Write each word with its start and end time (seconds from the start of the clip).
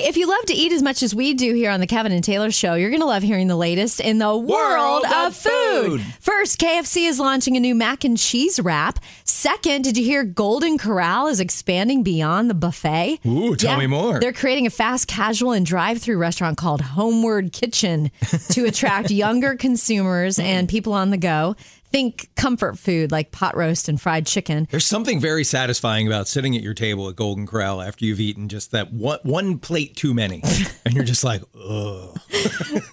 If 0.00 0.16
you 0.16 0.26
love 0.28 0.44
to 0.46 0.54
eat 0.54 0.72
as 0.72 0.82
much 0.82 1.02
as 1.02 1.14
we 1.14 1.34
do 1.34 1.54
here 1.54 1.70
on 1.70 1.80
the 1.80 1.86
Kevin 1.86 2.12
and 2.12 2.22
Taylor 2.22 2.50
Show, 2.50 2.74
you're 2.74 2.90
going 2.90 3.00
to 3.02 3.06
love 3.06 3.22
hearing 3.22 3.48
the 3.48 3.56
latest 3.56 4.00
in 4.00 4.18
the 4.18 4.36
world, 4.36 4.46
World 4.48 5.04
of 5.06 5.12
of 5.28 5.36
food. 5.36 6.00
food. 6.00 6.00
First, 6.20 6.60
KFC 6.60 7.08
is 7.08 7.18
launching 7.18 7.56
a 7.56 7.60
new 7.60 7.74
mac 7.74 8.04
and 8.04 8.16
cheese 8.16 8.60
wrap. 8.60 9.00
Second, 9.24 9.82
did 9.82 9.96
you 9.96 10.04
hear 10.04 10.24
Golden 10.24 10.78
Corral 10.78 11.26
is 11.26 11.40
expanding 11.40 12.02
beyond 12.02 12.48
the 12.48 12.54
buffet? 12.54 13.18
Ooh, 13.26 13.56
tell 13.56 13.78
me 13.78 13.86
more. 13.86 14.20
They're 14.20 14.32
creating 14.32 14.66
a 14.66 14.70
fast 14.70 15.08
casual 15.08 15.52
and 15.52 15.66
drive-through 15.66 16.18
restaurant 16.18 16.56
called 16.58 16.80
Homeward 16.80 17.52
Kitchen 17.52 18.10
to 18.50 18.64
attract 18.66 19.10
younger 19.12 19.56
consumers 19.56 20.38
and 20.38 20.68
people 20.68 20.92
on 20.92 21.10
the 21.10 21.16
go. 21.18 21.56
Think 21.90 22.28
comfort 22.36 22.78
food 22.78 23.10
like 23.10 23.30
pot 23.32 23.56
roast 23.56 23.88
and 23.88 24.00
fried 24.00 24.26
chicken. 24.26 24.68
There's 24.70 24.86
something 24.86 25.20
very 25.20 25.44
satisfying 25.44 26.06
about 26.06 26.28
sitting 26.28 26.54
at 26.54 26.62
your 26.62 26.74
table 26.74 27.08
at 27.08 27.16
Golden 27.16 27.46
Corral 27.46 27.80
after 27.80 28.04
you've 28.04 28.20
eaten 28.20 28.48
just 28.48 28.72
that 28.72 28.92
one, 28.92 29.18
one 29.22 29.58
plate 29.58 29.96
too 29.96 30.14
many. 30.14 30.42
And 30.84 30.94
you're 30.94 31.04
just 31.04 31.22
like, 31.22 31.42
ugh. 31.54 32.18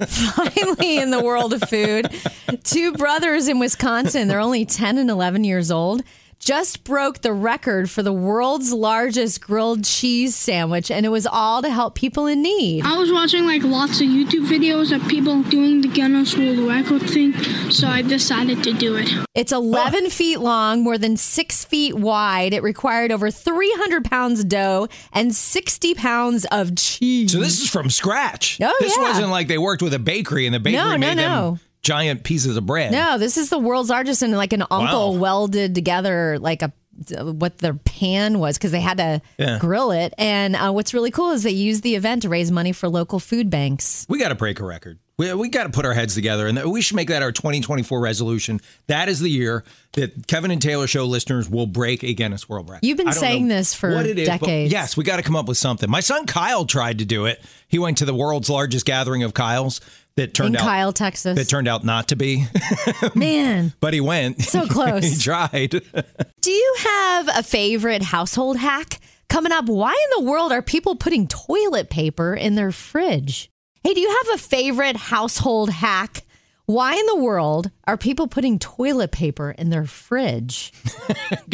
finally 0.10 0.98
in 0.98 1.12
the 1.12 1.22
world 1.24 1.54
of 1.54 1.62
food. 1.70 2.10
Two 2.66 2.92
brothers 2.92 3.48
in 3.48 3.58
Wisconsin, 3.58 4.28
they're 4.28 4.42
only 4.42 4.66
10 4.66 4.98
and 4.98 5.10
11 5.10 5.46
years 5.46 5.72
old, 5.72 6.04
just 6.46 6.84
broke 6.84 7.22
the 7.22 7.34
record 7.34 7.90
for 7.90 8.04
the 8.04 8.14
world's 8.14 8.72
largest 8.72 9.42
grilled 9.42 9.84
cheese 9.84 10.36
sandwich, 10.36 10.92
and 10.92 11.04
it 11.04 11.10
was 11.10 11.26
all 11.26 11.64
to 11.64 11.70
help 11.72 11.96
people 11.96 12.28
in 12.28 12.44
need. 12.44 12.86
I 12.86 12.96
was 13.00 13.12
watching 13.12 13.48
like 13.48 13.64
lots 13.64 14.00
of 14.00 14.08
YouTube 14.08 14.46
videos 14.48 14.96
of 14.96 15.06
people 15.08 15.42
doing 15.42 15.82
the 15.82 15.88
Guinness 15.88 16.38
World 16.38 16.60
Record 16.60 17.02
thing, 17.10 17.34
so 17.72 17.88
I 17.88 18.04
decided 18.04 18.64
to 18.64 18.74
do 18.74 18.96
it. 18.96 19.10
It's 19.34 19.52
11 19.52 20.12
feet 20.12 20.38
long, 20.40 20.84
more 20.84 21.00
than 21.00 21.18
six 21.18 21.66
feet 21.66 21.96
wide. 21.96 22.54
It 22.54 22.62
required 22.62 23.12
over 23.12 23.32
300 23.32 24.06
pounds 24.06 24.42
of 24.42 24.48
dough 24.48 24.88
and 25.12 25.36
60 25.36 25.96
pounds 25.96 26.46
of 26.52 26.76
cheese. 26.76 27.32
So 27.32 27.40
this 27.40 27.60
is 27.60 27.72
from 27.72 27.90
scratch. 27.90 28.60
Oh, 28.62 28.78
this 28.80 28.96
yeah. 28.96 29.02
wasn't 29.02 29.30
like 29.32 29.48
they 29.48 29.58
worked 29.58 29.82
with 29.82 29.96
a 29.96 30.00
bakery 30.00 30.46
and 30.46 30.54
the 30.54 30.60
bakery 30.60 30.78
No, 30.78 30.92
no, 30.92 30.98
made 31.08 31.16
no. 31.18 31.52
them 31.52 31.60
giant 31.86 32.24
pieces 32.24 32.58
of 32.58 32.66
bread. 32.66 32.92
No, 32.92 33.18
this 33.18 33.38
is 33.38 33.50
the 33.50 33.60
world's 33.60 33.90
largest, 33.90 34.22
and 34.22 34.34
like 34.34 34.54
an 34.54 34.64
uncle 34.64 35.14
Wow. 35.14 35.20
welded 35.20 35.76
together 35.76 36.38
like 36.40 36.62
a 36.62 36.74
what 37.22 37.58
their 37.58 37.74
pan 37.74 38.40
was 38.40 38.58
because 38.58 38.72
they 38.72 38.80
had 38.80 38.98
to 39.00 39.22
Yeah. 39.38 39.58
grill 39.60 39.92
it. 39.92 40.14
And 40.18 40.56
uh, 40.56 40.72
what's 40.72 40.94
really 40.94 41.12
cool 41.12 41.32
is 41.32 41.44
they 41.44 41.50
used 41.52 41.84
the 41.84 41.96
event 41.96 42.22
to 42.22 42.30
raise 42.30 42.52
money 42.52 42.72
for 42.72 42.88
local 42.88 43.20
food 43.20 43.50
banks. 43.50 44.06
We 44.08 44.18
got 44.18 44.30
to 44.30 44.36
break 44.36 44.62
a 44.62 44.66
record. 44.66 45.00
We, 45.18 45.34
we 45.34 45.50
got 45.50 45.64
to 45.64 45.70
put 45.70 45.86
our 45.86 45.94
heads 45.94 46.14
together, 46.16 46.48
and 46.48 46.62
we 46.72 46.82
should 46.82 46.96
make 46.96 47.10
that 47.10 47.22
our 47.22 47.34
2024 47.34 48.00
resolution. 48.00 48.62
That 48.88 49.10
is 49.10 49.20
the 49.20 49.30
year 49.30 49.66
that 49.94 50.28
Kevin 50.28 50.52
and 50.52 50.62
Taylor 50.62 50.88
Show 50.88 51.06
listeners 51.06 51.50
will 51.50 51.68
break 51.68 52.02
a 52.04 52.14
Guinness 52.14 52.48
World 52.48 52.70
Record. 52.70 52.86
You've 52.86 52.98
been 52.98 53.12
saying 53.12 53.50
this 53.50 53.74
for 53.74 53.94
what 53.94 54.06
it 54.06 54.18
is, 54.18 54.28
but 54.30 54.40
decades. 54.42 54.72
yes, 54.72 54.96
we 54.96 55.04
got 55.04 55.18
to 55.18 55.22
come 55.24 55.36
up 55.36 55.48
with 55.50 55.58
something. 55.58 55.90
My 55.90 56.00
son 56.02 56.26
Kyle 56.26 56.66
tried 56.66 57.00
to 57.00 57.06
do 57.06 57.26
it. 57.26 57.42
He 57.68 57.78
went 57.80 57.98
to 58.00 58.06
the 58.06 58.16
world's 58.16 58.50
largest 58.50 58.86
gathering 58.86 59.24
of 59.24 59.34
Kyles 59.34 59.82
that 60.16 60.34
turned 60.34 60.56
In 60.56 60.62
out 60.62 60.64
Kyle, 60.64 60.94
Texas. 60.94 61.38
that 61.38 61.50
turned 61.50 61.68
out 61.68 61.84
not 61.84 62.08
to 62.10 62.16
be, 62.16 62.46
Man, 63.16 63.74
but 63.80 63.94
he 63.94 64.02
went. 64.02 64.42
So 64.42 64.66
close. 64.68 65.04
he 65.04 65.18
tried. 65.20 65.70
do 66.42 66.52
you 66.52 66.76
have 66.80 67.28
a 67.30 67.44
favorite 67.44 68.02
household 68.02 68.58
hack? 68.58 69.00
Coming 69.28 69.52
up, 69.52 69.66
why 69.66 69.92
in 69.92 70.24
the 70.24 70.30
world 70.30 70.52
are 70.52 70.62
people 70.62 70.96
putting 70.96 71.28
toilet 71.28 71.90
paper 71.90 72.34
in 72.34 72.56
their 72.56 72.72
fridge? 72.72 73.50
Hey, 73.84 73.94
do 73.94 74.00
you 74.00 74.10
have 74.10 74.36
a 74.36 74.42
favorite 74.42 74.96
household 74.96 75.70
hack? 75.70 76.24
Why 76.68 76.96
in 76.96 77.06
the 77.08 77.18
world 77.18 77.70
are 77.86 77.98
people 77.98 78.28
putting 78.28 78.58
toilet 78.58 79.12
paper 79.12 79.52
in 79.52 79.70
their 79.70 79.86
fridge? 79.86 80.72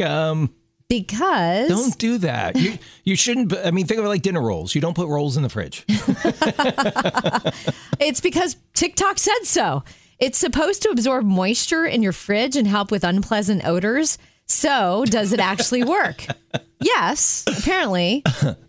um, 0.05 0.53
Because 0.91 1.69
don't 1.69 1.97
do 1.97 2.17
that. 2.17 2.57
You, 2.57 2.77
you 3.05 3.15
shouldn't. 3.15 3.53
I 3.53 3.71
mean, 3.71 3.87
think 3.87 3.99
of 3.99 4.05
it 4.05 4.09
like 4.09 4.23
dinner 4.23 4.41
rolls. 4.41 4.75
You 4.75 4.81
don't 4.81 4.93
put 4.93 5.07
rolls 5.07 5.37
in 5.37 5.43
the 5.43 5.49
fridge. 5.49 5.85
It's 8.01 8.19
because 8.19 8.57
TikTok 8.73 9.19
said 9.19 9.43
so. 9.43 9.83
It's 10.17 10.37
supposed 10.37 10.81
to 10.81 10.89
absorb 10.89 11.23
moisture 11.23 11.85
in 11.85 12.01
your 12.01 12.11
fridge 12.11 12.55
and 12.55 12.67
help 12.67 12.89
with 12.89 13.03
unpleasant 13.03 13.63
odors. 13.63 14.17
So, 14.47 15.05
does 15.05 15.31
it 15.31 15.39
actually 15.39 15.83
work? 15.83 16.25
yes, 16.81 17.45
apparently, 17.47 18.23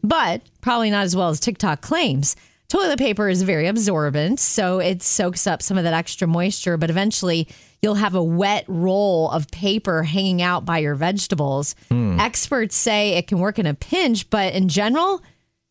but 0.04 0.42
probably 0.60 0.90
not 0.90 1.04
as 1.04 1.16
well 1.16 1.30
as 1.30 1.40
TikTok 1.40 1.80
claims. 1.80 2.36
Toilet 2.68 2.98
paper 2.98 3.28
is 3.28 3.42
very 3.42 3.66
absorbent, 3.66 4.38
so 4.38 4.78
it 4.78 5.02
soaks 5.02 5.46
up 5.46 5.62
some 5.62 5.78
of 5.78 5.84
that 5.84 5.94
extra 5.94 6.28
moisture, 6.28 6.76
but 6.76 6.90
eventually 6.90 7.48
you'll 7.82 7.96
have 7.96 8.14
a 8.14 8.22
wet 8.22 8.64
roll 8.68 9.28
of 9.30 9.50
paper 9.50 10.04
hanging 10.04 10.40
out 10.40 10.64
by 10.64 10.78
your 10.78 10.94
vegetables. 10.94 11.74
Hmm. 11.88 12.18
Experts 12.18 12.76
say 12.76 13.14
it 13.14 13.26
can 13.26 13.40
work 13.40 13.58
in 13.58 13.66
a 13.66 13.74
pinch, 13.74 14.30
but 14.30 14.54
in 14.54 14.68
general, 14.68 15.20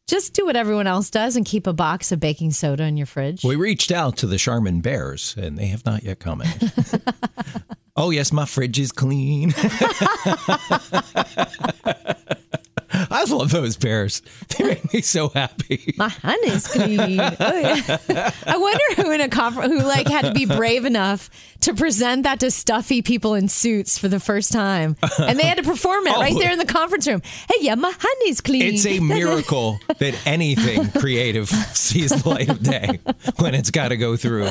just 0.07 0.33
do 0.33 0.45
what 0.45 0.57
everyone 0.57 0.88
else 0.88 1.09
does 1.09 1.38
and 1.38 1.45
keep 1.45 1.67
a 1.67 1.73
box 1.73 2.11
of 2.11 2.19
baking 2.19 2.51
soda 2.51 2.83
in 2.83 2.97
your 2.97 3.05
fridge. 3.05 3.45
We 3.45 3.55
reached 3.55 3.94
out 3.94 4.17
to 4.17 4.27
the 4.27 4.38
Charmin 4.38 4.81
Bears, 4.81 5.35
and 5.38 5.57
they 5.57 5.67
have 5.67 5.85
not 5.85 6.03
yet 6.03 6.19
commented. 6.19 6.69
oh 7.95 8.09
yes, 8.09 8.33
my 8.33 8.45
fridge 8.45 8.78
is 8.78 8.91
clean. 8.91 9.53
I 13.21 13.33
love 13.35 13.51
those 13.51 13.77
bears. 13.77 14.21
They 14.57 14.63
make 14.65 14.93
me 14.93 15.01
so 15.01 15.29
happy. 15.29 15.93
My 15.97 16.09
honey's 16.09 16.67
clean. 16.67 17.19
Oh, 17.19 17.35
yeah. 17.59 18.31
I 18.47 18.57
wonder 18.57 18.83
who 19.01 19.11
in 19.11 19.21
a 19.21 19.29
conference 19.29 19.71
who 19.73 19.79
like 19.87 20.07
had 20.07 20.25
to 20.25 20.33
be 20.33 20.45
brave 20.45 20.85
enough 20.85 21.29
to 21.61 21.73
present 21.75 22.23
that 22.23 22.39
to 22.39 22.49
stuffy 22.49 23.01
people 23.03 23.35
in 23.35 23.47
suits 23.47 23.97
for 23.97 24.07
the 24.07 24.19
first 24.19 24.51
time, 24.51 24.95
and 25.19 25.37
they 25.37 25.43
had 25.43 25.57
to 25.57 25.63
perform 25.63 26.07
it 26.07 26.11
right 26.17 26.33
Oh. 26.35 26.39
there 26.39 26.51
in 26.51 26.57
the 26.57 26.65
conference 26.65 27.05
room. 27.07 27.21
Hey, 27.47 27.57
yeah, 27.61 27.75
my 27.75 27.93
honey's 27.97 28.41
clean. 28.41 28.61
It's 28.63 28.85
a 28.85 28.99
miracle 28.99 29.79
that 29.99 30.15
anything 30.25 30.89
creative 30.99 31.49
sees 31.49 32.09
the 32.09 32.27
light 32.27 32.49
of 32.49 32.63
day 32.63 32.99
when 33.37 33.53
it's 33.53 33.69
got 33.69 33.89
to 33.89 33.97
go 33.97 34.15
through 34.17 34.45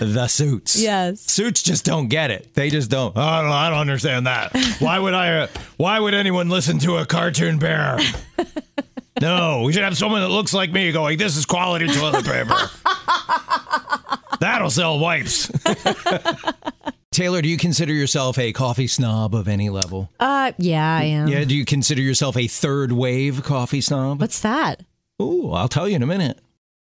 the 0.00 0.26
suits. 0.28 0.78
Yes. 0.80 1.20
Suits 1.22 1.62
just 1.62 1.84
don't 1.86 2.08
get 2.08 2.30
it. 2.30 2.52
They 2.54 2.68
just 2.68 2.90
don't. 2.90 3.16
Oh, 3.16 3.20
I 3.20 3.42
don't, 3.42 3.52
I 3.52 3.70
don't 3.70 3.78
understand 3.78 4.26
that. 4.26 4.54
Why 4.80 4.98
would 4.98 5.14
I? 5.14 5.38
Uh, 5.42 5.46
why 5.78 5.98
would 5.98 6.12
anyone 6.14 6.50
listen 6.50 6.78
to 6.80 6.98
a 6.98 7.06
cartoon 7.06 7.58
bear? 7.58 7.98
No, 9.20 9.64
we 9.64 9.74
should 9.74 9.82
have 9.82 9.98
someone 9.98 10.22
that 10.22 10.30
looks 10.30 10.54
like 10.54 10.72
me 10.72 10.92
going, 10.92 11.18
"This 11.18 11.36
is 11.36 11.44
quality 11.44 11.86
toilet 11.88 12.24
paper." 12.24 12.54
That'll 14.40 14.70
sell 14.70 14.98
wipes. 14.98 15.50
Taylor, 17.12 17.42
do 17.42 17.48
you 17.48 17.58
consider 17.58 17.92
yourself 17.92 18.38
a 18.38 18.52
coffee 18.52 18.86
snob 18.86 19.34
of 19.34 19.46
any 19.46 19.68
level? 19.68 20.10
Uh, 20.18 20.52
yeah, 20.56 20.96
I 20.96 21.02
am. 21.02 21.28
Yeah, 21.28 21.44
do 21.44 21.54
you 21.54 21.66
consider 21.66 22.00
yourself 22.00 22.36
a 22.36 22.46
third 22.46 22.92
wave 22.92 23.42
coffee 23.42 23.82
snob? 23.82 24.20
What's 24.20 24.40
that? 24.40 24.84
Ooh, 25.20 25.50
I'll 25.52 25.68
tell 25.68 25.86
you 25.86 25.96
in 25.96 26.02
a 26.02 26.06
minute. 26.06 26.38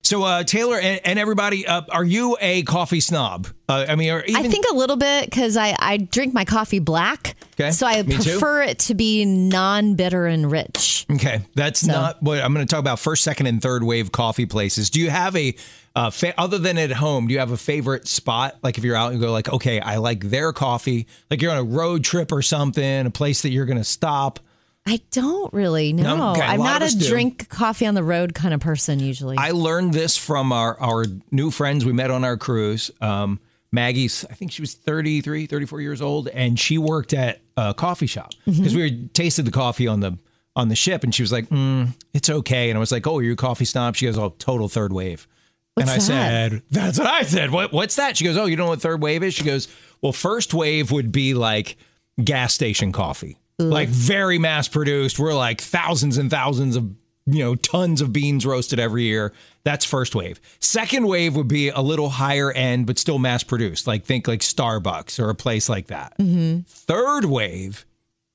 So, 0.09 0.23
uh, 0.23 0.43
Taylor 0.43 0.79
and, 0.79 1.03
and 1.05 1.19
everybody, 1.19 1.67
uh, 1.67 1.83
are 1.91 2.03
you 2.03 2.39
a 2.41 2.63
coffee 2.63 3.01
snob? 3.01 3.47
Uh, 3.69 3.85
I 3.87 3.95
mean, 3.95 4.09
even, 4.27 4.37
I 4.37 4.49
think 4.49 4.65
a 4.71 4.75
little 4.75 4.97
bit 4.97 5.27
because 5.27 5.59
I, 5.59 5.77
I 5.79 5.99
drink 5.99 6.33
my 6.33 6.47
coffee 6.47 6.79
black. 6.79 7.37
Okay, 7.61 7.73
So 7.73 7.87
I 7.87 8.03
me 8.05 8.17
too. 8.17 8.31
prefer 8.31 8.63
it 8.63 8.79
to 8.79 8.95
be 8.95 9.27
non 9.27 9.97
bitter 9.97 10.25
and 10.25 10.51
rich. 10.51 11.05
Okay, 11.13 11.43
that's 11.55 11.85
not 11.85 12.23
what 12.23 12.41
I'm 12.43 12.55
going 12.55 12.67
to 12.67 12.71
talk 12.71 12.81
about. 12.81 12.99
First, 12.99 13.23
second, 13.23 13.49
and 13.49 13.61
third 13.61 13.83
wave 13.85 14.11
coffee 14.11 14.47
places. 14.47 14.89
Do 14.89 14.99
you 14.99 15.11
have 15.11 15.37
a 15.37 15.55
uh, 15.95 16.09
fa- 16.09 16.33
other 16.41 16.57
than 16.57 16.79
at 16.79 16.91
home? 16.91 17.27
Do 17.27 17.35
you 17.35 17.41
have 17.41 17.51
a 17.51 17.59
favorite 17.59 18.09
spot? 18.09 18.57
Like 18.63 18.79
if 18.79 18.85
you're 18.85 18.97
out 18.97 19.13
and 19.13 19.21
go, 19.21 19.31
like, 19.31 19.53
okay, 19.53 19.79
I 19.79 19.97
like 19.99 20.21
their 20.31 20.55
coffee. 20.55 21.07
Like 21.31 21.43
you're 21.43 21.53
on 21.53 21.59
a 21.59 21.65
road 21.65 22.03
trip 22.03 22.33
or 22.33 22.41
something, 22.41 23.05
a 23.05 23.11
place 23.11 23.43
that 23.43 23.51
you're 23.51 23.67
going 23.67 23.77
to 23.77 23.85
stop. 23.85 24.41
I 24.89 25.01
don't 25.11 25.53
really 25.53 25.93
know. 25.93 26.17
No? 26.17 26.31
Okay, 26.33 26.41
I'm 26.41 26.61
not 26.61 26.83
a 26.83 26.97
do. 26.97 27.09
drink 27.09 27.49
coffee 27.49 27.87
on 27.87 27.95
the 27.95 28.03
road 28.03 28.35
kind 28.35 28.55
of 28.55 28.61
person 28.61 29.01
usually. 29.01 29.37
I 29.37 29.51
learned 29.51 29.93
this 29.93 30.17
from 30.17 30.53
our, 30.53 30.81
our 30.81 31.05
new 31.31 31.51
friends 31.51 31.85
we 31.85 31.93
met 31.93 32.11
on 32.11 32.25
our 32.25 32.37
cruise. 32.37 32.91
Um, 33.01 33.39
Maggie's, 33.71 34.25
I 34.31 34.35
think 34.35 34.51
she 34.51 34.63
was 34.63 34.73
33, 34.75 35.47
34 35.47 35.81
years 35.83 36.01
old, 36.01 36.29
and 36.29 36.59
she 36.59 36.79
worked 36.79 37.13
at 37.13 37.41
a 37.57 37.75
coffee 37.75 38.07
shop 38.07 38.33
because 38.47 38.75
we 38.75 38.83
were 38.83 39.09
tasted 39.13 39.45
the 39.45 39.51
coffee 39.51 39.87
on 39.87 40.01
the 40.01 40.19
on 40.57 40.69
the 40.69 40.75
ship, 40.75 41.05
and 41.05 41.15
she 41.15 41.23
was 41.23 41.31
like, 41.31 41.49
mm, 41.51 41.89
"It's 42.15 42.31
okay," 42.31 42.71
and 42.71 42.77
I 42.77 42.81
was 42.81 42.91
like, 42.91 43.07
"Oh, 43.07 43.19
are 43.19 43.23
you 43.23 43.35
a 43.35 43.37
coffee 43.37 43.67
snob?" 43.67 43.95
She 43.95 44.07
goes, 44.07 44.19
"Oh, 44.19 44.31
total 44.39 44.69
third 44.69 44.93
wave." 44.93 45.29
and 45.77 45.89
I 45.89 45.97
that? 45.97 46.01
said, 46.03 46.63
"That's 46.71 46.99
what 46.99 47.07
I 47.07 47.23
said. 47.23 47.51
What, 47.51 47.73
what's 47.73 47.97
that?" 47.97 48.17
She 48.17 48.25
goes, 48.25 48.37
"Oh, 48.37 48.47
you 48.47 48.57
know 48.57 48.67
what 48.69 48.81
third 48.81 49.03
wave 49.03 49.23
is?" 49.23 49.35
She 49.35 49.45
goes, 49.45 49.69
"Well, 50.01 50.13
first 50.13 50.55
wave 50.55 50.91
would 50.91 51.13
be 51.13 51.35
like 51.35 51.77
gas 52.25 52.55
station 52.55 52.91
coffee, 52.91 53.39
like 53.59 53.89
very 53.89 54.39
mass 54.39 54.69
produced. 54.69 55.19
We're 55.19 55.35
like 55.35 55.61
thousands 55.61 56.19
and 56.19 56.31
thousands 56.31 56.77
of 56.77 56.91
you 57.27 57.45
know 57.45 57.55
tons 57.55 58.01
of 58.01 58.13
beans 58.13 58.47
roasted 58.47 58.79
every 58.79 59.05
year. 59.05 59.33
That's 59.65 59.85
first 59.85 60.15
wave. 60.15 60.41
Second 60.61 61.07
wave 61.07 61.37
would 61.37 61.49
be 61.49 61.69
a 61.69 61.81
little 61.81 62.09
higher 62.09 62.51
end, 62.53 62.87
but 62.87 62.99
still 62.99 63.19
mass 63.19 63.43
produced. 63.43 63.87
Like 63.87 64.05
think 64.05 64.29
like 64.29 64.41
Starbucks 64.41 65.23
or 65.23 65.29
a 65.29 65.35
place 65.35 65.69
like 65.69 65.89
that. 65.89 66.17
Mm-hmm. 66.19 66.61
Third 66.67 67.25
wave, 67.25 67.85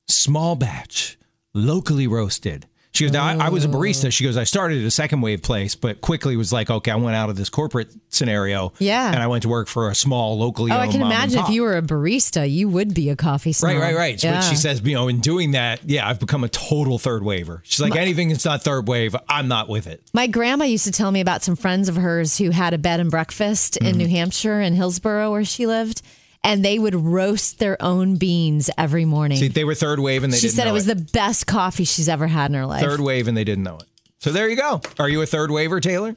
small 0.08 0.56
batch, 0.56 1.18
locally 1.54 2.08
roasted." 2.08 2.68
She 2.94 3.06
goes, 3.06 3.12
now, 3.12 3.26
I, 3.26 3.48
I 3.48 3.50
was 3.50 3.66
a 3.66 3.68
barista. 3.68 4.14
She 4.14 4.24
goes, 4.24 4.38
I 4.38 4.44
started 4.44 4.80
at 4.82 4.86
a 4.86 4.92
second 4.92 5.22
wave 5.22 5.42
place, 5.42 5.74
but 5.74 6.00
quickly 6.02 6.38
was 6.38 6.54
like, 6.54 6.70
okay, 6.70 6.92
I 6.92 6.96
went 6.96 7.16
out 7.16 7.32
of 7.32 7.36
this 7.36 7.50
corporate 7.50 7.92
scenario. 8.10 8.72
Yeah. 8.78 9.08
And 9.12 9.18
I 9.18 9.26
went 9.26 9.42
to 9.44 9.50
work 9.50 9.68
for 9.68 9.90
a 9.90 9.96
small 9.96 10.38
locally 10.38 10.72
Oh, 10.72 10.78
I 10.78 10.88
can 10.88 11.02
imagine 11.02 11.40
if 11.40 11.50
you 11.50 11.64
were 11.64 11.76
a 11.76 11.82
barista, 11.82 12.48
you 12.48 12.70
would 12.70 12.94
be 12.94 13.10
a 13.10 13.16
coffee 13.16 13.52
snob. 13.52 13.72
Right, 13.72 13.82
right, 13.82 13.96
right. 13.96 14.24
Yeah. 14.24 14.36
But 14.36 14.42
she 14.42 14.56
says, 14.56 14.80
you 14.84 14.94
know, 14.94 15.08
in 15.08 15.22
doing 15.22 15.52
that, 15.52 15.82
yeah, 15.90 16.08
I've 16.08 16.20
become 16.20 16.44
a 16.44 16.50
total 16.50 17.00
third 17.00 17.24
waver. 17.24 17.62
She's 17.66 17.82
like, 17.82 17.96
anything 17.96 18.30
that's 18.30 18.46
not 18.46 18.62
third 18.62 18.88
wave, 18.88 19.16
I'm 19.28 19.48
not 19.48 19.70
with 19.70 19.88
it. 19.88 20.04
My 20.14 20.28
grandma 20.28 20.66
used 20.66 20.86
to 20.86 20.92
tell 20.92 21.10
me 21.12 21.20
about 21.20 21.42
some 21.42 21.56
friends 21.56 21.90
of 21.90 21.96
hers 21.96 22.38
who 22.38 22.52
had 22.52 22.76
a 22.76 22.78
bed 22.78 23.00
and 23.00 23.10
breakfast 23.10 23.74
Mm-hmm. 23.74 23.88
in 23.88 23.98
New 23.98 24.08
Hampshire 24.08 24.62
in 24.62 24.76
Hillsborough 24.76 25.32
where 25.32 25.44
she 25.44 25.66
lived, 25.66 26.04
and 26.44 26.64
they 26.64 26.80
would 26.80 26.96
roast 26.96 27.60
their 27.60 27.82
own 27.82 28.18
beans 28.18 28.70
every 28.78 29.06
morning. 29.06 29.38
See, 29.38 29.48
they 29.48 29.64
were 29.64 29.76
third 29.76 30.00
wave 30.00 30.24
and 30.24 30.34
they 30.34 30.38
she 30.38 30.48
didn't 30.48 30.56
said 30.58 30.66
know 30.66 30.72
it 30.72 30.74
was 30.74 30.88
it. 30.88 30.98
the 30.98 31.04
best 31.12 31.48
coffee 31.48 31.86
she's 31.86 32.10
ever 32.10 32.28
had 32.28 32.52
in 32.52 32.56
her 32.56 32.66
life. 32.66 32.84
third 32.84 33.00
wave 33.00 33.28
and 33.28 33.38
they 33.38 33.44
didn't 33.44 33.64
know 33.64 33.78
it. 33.78 33.86
So 34.20 34.32
there 34.32 34.50
you 34.50 34.56
go. 34.56 34.82
Are 35.00 35.10
you 35.10 35.22
a 35.22 35.26
third 35.26 35.52
waver, 35.52 35.80
Taylor? 35.80 36.16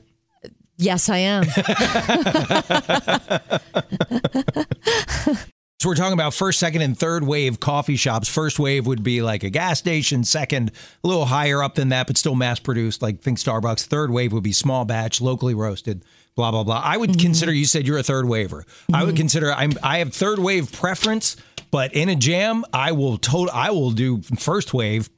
Yes, 0.79 1.09
I 1.09 1.19
am. 1.19 1.45
So 5.79 5.91
we're 5.91 5.95
talking 5.95 6.15
about 6.15 6.33
first, 6.33 6.59
second, 6.59 6.81
and 6.81 6.99
third 6.99 7.23
wave 7.23 7.61
coffee 7.61 7.97
shops. 7.97 8.31
First 8.31 8.59
wave 8.59 8.87
would 8.87 9.03
be 9.03 9.21
like 9.21 9.45
a 9.45 9.51
gas 9.51 9.79
station. 9.79 10.25
Second, 10.25 10.73
a 11.05 11.07
little 11.07 11.27
higher 11.27 11.63
up 11.63 11.75
than 11.75 11.91
that, 11.91 12.07
but 12.07 12.17
still 12.17 12.35
mass 12.35 12.59
produced, 12.59 13.03
like 13.03 13.21
think 13.21 13.39
Starbucks. 13.39 13.85
Third 13.85 14.11
wave 14.11 14.33
would 14.33 14.43
be 14.43 14.53
small 14.53 14.87
batch, 14.87 15.21
locally 15.21 15.53
roasted. 15.53 16.03
Blah 16.37 16.51
blah 16.51 16.65
blah. 16.65 16.81
I 16.85 16.97
would 16.99 17.11
Mm-hmm. 17.11 17.21
consider. 17.21 17.53
You 17.53 17.65
said 17.65 17.87
you're 17.87 17.97
a 17.99 18.03
third 18.03 18.27
waver. 18.29 18.67
I 18.93 19.05
would 19.05 19.17
consider. 19.17 19.53
I'm. 19.53 19.73
I 19.83 19.99
have 19.99 20.13
third 20.13 20.39
wave 20.39 20.71
preference, 20.71 21.37
but 21.71 21.95
in 21.95 22.11
a 22.11 22.15
jam, 22.15 22.63
I 22.75 22.93
will. 22.93 23.17
Total. 23.17 23.51
I 23.55 23.71
will 23.71 23.91
do 23.91 24.21
first 24.39 24.75
wave. 24.75 25.09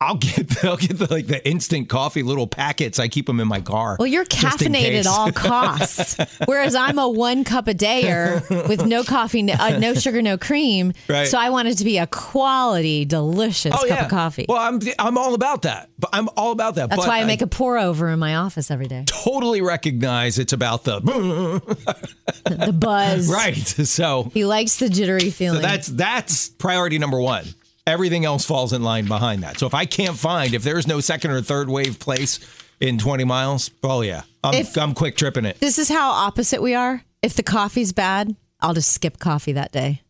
I'll 0.00 0.14
get. 0.16 0.64
I'll 0.64 0.76
get 0.76 0.96
the 0.98 1.08
like 1.10 1.26
the 1.26 1.46
instant 1.48 1.88
coffee 1.88 2.22
little 2.22 2.46
packets. 2.46 3.00
I 3.00 3.08
keep 3.08 3.26
them 3.26 3.40
in 3.40 3.48
my 3.48 3.60
car. 3.60 3.96
Well, 3.98 4.06
you're 4.06 4.24
caffeinated 4.24 5.00
at 5.00 5.06
all 5.08 5.32
costs, 5.32 6.16
whereas 6.46 6.76
I'm 6.76 6.98
a 7.00 7.08
one 7.08 7.42
cup 7.42 7.66
a 7.66 7.74
dayer 7.74 8.68
with 8.68 8.86
no 8.86 9.02
coffee, 9.02 9.42
no, 9.42 9.54
uh, 9.58 9.78
no 9.78 9.94
sugar, 9.94 10.22
no 10.22 10.38
cream. 10.38 10.92
Right. 11.08 11.26
So 11.26 11.36
I 11.36 11.50
want 11.50 11.66
it 11.66 11.78
to 11.78 11.84
be 11.84 11.98
a 11.98 12.06
quality, 12.06 13.04
delicious 13.06 13.74
cup 13.74 14.02
of 14.02 14.08
coffee. 14.08 14.46
Oh, 14.48 14.52
Well, 14.54 14.62
I'm 14.62 14.80
I'm 15.00 15.18
all 15.18 15.34
about 15.34 15.62
that. 15.62 15.90
But 15.98 16.10
I'm 16.12 16.28
all 16.36 16.52
about 16.52 16.76
that. 16.76 16.90
That's 16.90 17.02
but 17.02 17.08
why 17.08 17.18
I 17.20 17.24
make 17.24 17.42
a 17.42 17.48
pour 17.48 17.76
over 17.76 18.08
in 18.08 18.20
my 18.20 18.36
office 18.36 18.70
every 18.70 18.86
day. 18.86 19.02
totally 19.06 19.62
recognize 19.62 20.38
it's 20.38 20.52
about 20.52 20.84
the 20.84 21.00
The 22.44 22.72
buzz. 22.72 23.28
right. 23.30 23.56
So, 23.56 24.30
He 24.32 24.44
likes 24.44 24.76
the 24.76 24.88
jittery 24.88 25.30
feeling. 25.30 25.60
so 25.60 25.66
that's 25.66 25.88
that's 25.88 26.50
priority 26.50 26.98
number 26.98 27.20
one. 27.20 27.44
Everything 27.88 28.24
else 28.26 28.44
falls 28.44 28.72
in 28.74 28.82
line 28.82 29.06
behind 29.06 29.42
that. 29.42 29.58
So 29.58 29.66
if 29.66 29.72
I 29.74 29.86
can't 29.86 30.16
find 30.16 30.52
if 30.54 30.62
there's 30.62 30.86
no 30.86 31.00
second 31.00 31.30
or 31.30 31.40
third 31.40 31.68
wave 31.70 31.98
place 31.98 32.38
in 32.80 32.98
20 32.98 33.24
miles, 33.24 33.70
oh 33.82 34.02
yeah, 34.02 34.22
I'm 34.44 34.54
If- 34.54 34.76
I'm 34.76 34.94
quick 34.94 35.16
tripping 35.16 35.44
it. 35.46 35.58
this 35.58 35.78
is 35.78 35.88
how 35.88 36.10
opposite 36.10 36.60
we 36.62 36.74
are. 36.74 37.02
If 37.22 37.34
the 37.34 37.42
coffee's 37.42 37.92
bad, 37.92 38.36
I'll 38.60 38.74
just 38.74 38.92
skip 38.92 39.18
coffee 39.18 39.52
that 39.52 39.72
day. 39.72 40.02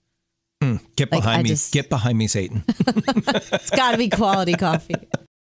Hmm, 0.61 0.77
get 0.97 1.13
like, 1.13 1.23
behind 1.23 1.45
me. 1.45 1.51
just- 1.51 1.73
Get 1.73 1.89
behind 1.89 2.19
me, 2.19 2.27
Satan. 2.27 2.65
It's 2.87 3.71
got 3.71 3.93
to 3.93 3.97
be 3.97 4.09
quality 4.09 4.55
coffee. 4.55 4.97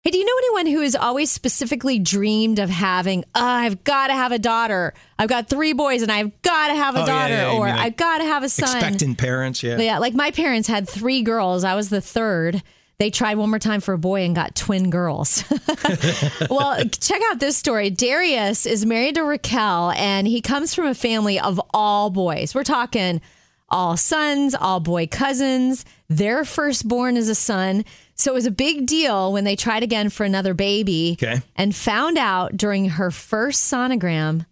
Hey, 0.04 0.10
do 0.10 0.18
you 0.18 0.24
know 0.24 0.32
anyone 0.38 0.66
who 0.66 0.80
has 0.82 0.96
always 0.96 1.30
specifically 1.30 2.00
dreamed 2.00 2.58
of 2.58 2.68
having, 2.68 3.22
oh, 3.36 3.40
I've 3.40 3.84
got 3.84 4.08
to 4.08 4.14
have 4.14 4.32
a 4.32 4.38
daughter. 4.38 4.94
I've 5.16 5.28
got 5.28 5.48
three 5.48 5.74
boys 5.74 6.02
and 6.02 6.10
I've 6.10 6.42
got 6.42 6.68
to 6.68 6.74
have 6.74 6.96
a 6.96 7.02
Oh, 7.04 7.06
daughter, 7.06 7.32
yeah, 7.34 7.52
you 7.52 7.58
or 7.58 7.68
like 7.68 7.78
I've 7.78 7.96
got 7.96 8.18
to 8.18 8.24
have 8.24 8.42
a 8.42 8.48
son. 8.48 8.64
Expectant 8.76 9.18
parents, 9.18 9.62
yeah. 9.62 9.76
But 9.76 9.84
yeah, 9.84 9.98
like 9.98 10.12
my 10.14 10.32
parents 10.32 10.66
had 10.66 10.88
three 10.88 11.22
girls. 11.22 11.62
I 11.62 11.76
was 11.76 11.88
the 11.88 12.00
third. 12.00 12.64
They 12.98 13.10
tried 13.10 13.36
one 13.36 13.50
more 13.50 13.60
time 13.60 13.80
for 13.80 13.94
a 13.94 13.98
boy 13.98 14.22
and 14.22 14.34
got 14.34 14.56
twin 14.56 14.90
girls. 14.90 15.44
well, 16.50 16.82
check 16.84 17.22
out 17.30 17.38
this 17.38 17.56
story. 17.56 17.88
Darius 17.88 18.66
is 18.66 18.84
married 18.84 19.14
to 19.14 19.22
Raquel, 19.22 19.92
and 19.92 20.26
he 20.26 20.40
comes 20.40 20.74
from 20.74 20.86
a 20.86 20.94
family 20.96 21.38
of 21.38 21.60
all 21.72 22.10
boys. 22.10 22.56
We're 22.56 22.64
talking 22.64 23.20
all 23.68 23.96
sons, 23.96 24.54
all 24.54 24.80
boy 24.80 25.06
cousins. 25.06 25.84
Their 26.08 26.44
firstborn 26.44 27.16
is 27.16 27.28
a 27.28 27.34
son. 27.34 27.84
So 28.22 28.30
it 28.30 28.34
was 28.34 28.46
a 28.46 28.50
big 28.52 28.86
deal 28.86 29.32
when 29.32 29.42
they 29.44 29.56
tried 29.56 29.82
again 29.82 30.08
for 30.08 30.22
another 30.24 30.54
baby 30.54 31.18
Okay. 31.20 31.42
and 31.56 31.74
found 31.74 32.16
out 32.18 32.56
during 32.56 32.90
her 32.90 33.10
first 33.10 33.70
sonogram 33.70 34.46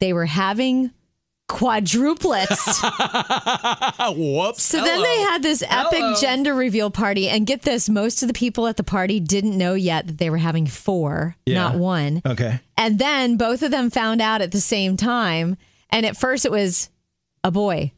they 0.00 0.12
were 0.14 0.26
having 0.26 0.90
quadruplets. 1.48 2.56
Whoops. 4.16 4.62
So 4.62 4.82
then 4.82 5.02
they 5.02 5.18
had 5.20 5.42
this 5.42 5.62
epic 5.68 6.02
gender 6.20 6.54
reveal 6.54 6.90
party, 6.90 7.28
and 7.28 7.46
get 7.46 7.62
this: 7.62 7.88
most 7.88 8.22
of 8.22 8.28
the 8.28 8.34
people 8.34 8.66
at 8.66 8.76
the 8.76 8.84
party 8.84 9.20
didn't 9.20 9.56
know 9.56 9.74
yet 9.74 10.06
that 10.06 10.18
they 10.18 10.30
were 10.30 10.38
having 10.38 10.66
four, 10.66 11.36
Yeah. 11.46 11.54
not 11.62 11.74
one. 11.76 12.22
Okay. 12.24 12.60
And 12.76 12.98
then 12.98 13.36
both 13.36 13.62
of 13.62 13.70
them 13.70 13.90
found 13.90 14.20
out 14.20 14.40
at 14.40 14.52
the 14.52 14.60
same 14.60 14.96
time. 14.96 15.56
And 15.90 16.04
at 16.06 16.16
first, 16.16 16.44
it 16.44 16.50
was 16.50 16.88
a 17.44 17.50
boy, 17.50 17.92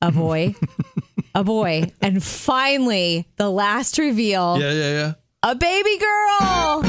a 0.00 0.10
boy, 0.10 0.54
a 1.34 1.44
boy, 1.44 1.92
and 2.00 2.22
finally, 2.22 3.26
the 3.36 3.50
last 3.50 3.98
reveal: 3.98 4.58
Yeah, 4.60 4.72
yeah, 4.72 4.90
yeah. 4.92 5.12
a 5.42 5.54
baby 5.54 5.98
girl. 5.98 6.82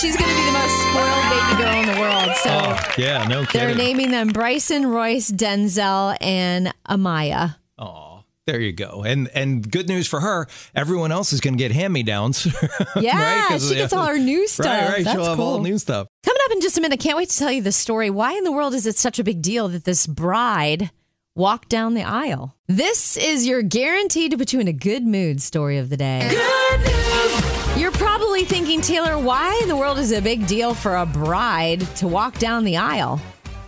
She's 0.00 0.14
going 0.16 0.28
to 0.28 0.36
be 0.36 0.44
the 0.44 0.52
most 0.52 0.78
spoiled 0.90 1.30
baby 1.30 1.62
girl 1.62 1.80
in 1.82 1.94
the 1.94 2.00
world. 2.00 2.36
So. 2.42 2.50
Oh, 2.50 2.92
yeah, 2.98 3.24
no 3.28 3.44
kidding. 3.46 3.66
They're 3.68 3.74
naming 3.76 4.10
them 4.10 4.28
Bryson, 4.28 4.86
Royce, 4.88 5.30
Denzel, 5.30 6.16
and 6.20 6.74
Amaya. 6.86 7.56
Oh, 7.78 8.22
there 8.46 8.60
you 8.60 8.72
go. 8.72 9.04
And 9.04 9.28
and 9.34 9.70
good 9.70 9.88
news 9.88 10.06
for 10.06 10.20
her, 10.20 10.48
everyone 10.74 11.12
else 11.12 11.32
is 11.32 11.40
going 11.40 11.54
to 11.54 11.58
get 11.58 11.72
hand-me-downs. 11.72 12.46
Yeah, 13.00 13.48
'Cause, 13.48 13.68
she 13.70 13.74
gets 13.76 13.92
all 13.94 14.04
her 14.06 14.18
new 14.18 14.46
stuff. 14.48 14.66
Right, 14.66 14.88
right. 14.96 15.04
That's 15.04 15.16
She'll 15.16 15.24
have 15.30 15.40
all 15.40 15.54
cool. 15.56 15.62
new 15.64 15.78
stuff. 15.78 16.08
Coming 16.24 16.40
up 16.44 16.50
in 16.52 16.60
just 16.60 16.76
a 16.76 16.80
minute, 16.82 17.00
can't 17.00 17.16
wait 17.16 17.30
to 17.30 17.36
tell 17.38 17.52
you 17.52 17.62
the 17.62 17.72
story. 17.72 18.10
Why 18.10 18.32
in 18.34 18.44
the 18.44 18.52
world 18.52 18.74
is 18.74 18.86
it 18.86 18.96
such 18.98 19.18
a 19.18 19.24
big 19.24 19.40
deal 19.40 19.68
that 19.68 19.84
this 19.84 20.06
bride 20.06 20.90
walked 21.36 21.68
down 21.68 21.94
the 21.94 22.02
aisle? 22.02 22.56
This 22.66 23.16
is 23.16 23.46
your 23.46 23.62
guaranteed 23.62 24.32
to 24.32 24.38
put 24.38 24.52
you 24.52 24.58
in 24.58 24.66
a 24.66 24.72
good 24.72 25.06
mood 25.06 25.40
story 25.40 25.76
of 25.78 25.90
the 25.90 25.96
day. 25.96 26.30
You're 27.76 27.92
probably 27.92 28.44
thinking, 28.44 28.80
Taylor, 28.80 29.18
why 29.18 29.58
in 29.62 29.68
the 29.68 29.76
world 29.76 29.98
is 29.98 30.10
it 30.10 30.18
a 30.18 30.22
big 30.22 30.46
deal 30.46 30.74
for 30.74 30.96
a 30.96 31.06
bride 31.06 31.82
to 31.96 32.08
walk 32.08 32.38
down 32.38 32.64
the 32.64 32.78
aisle? 32.78 33.20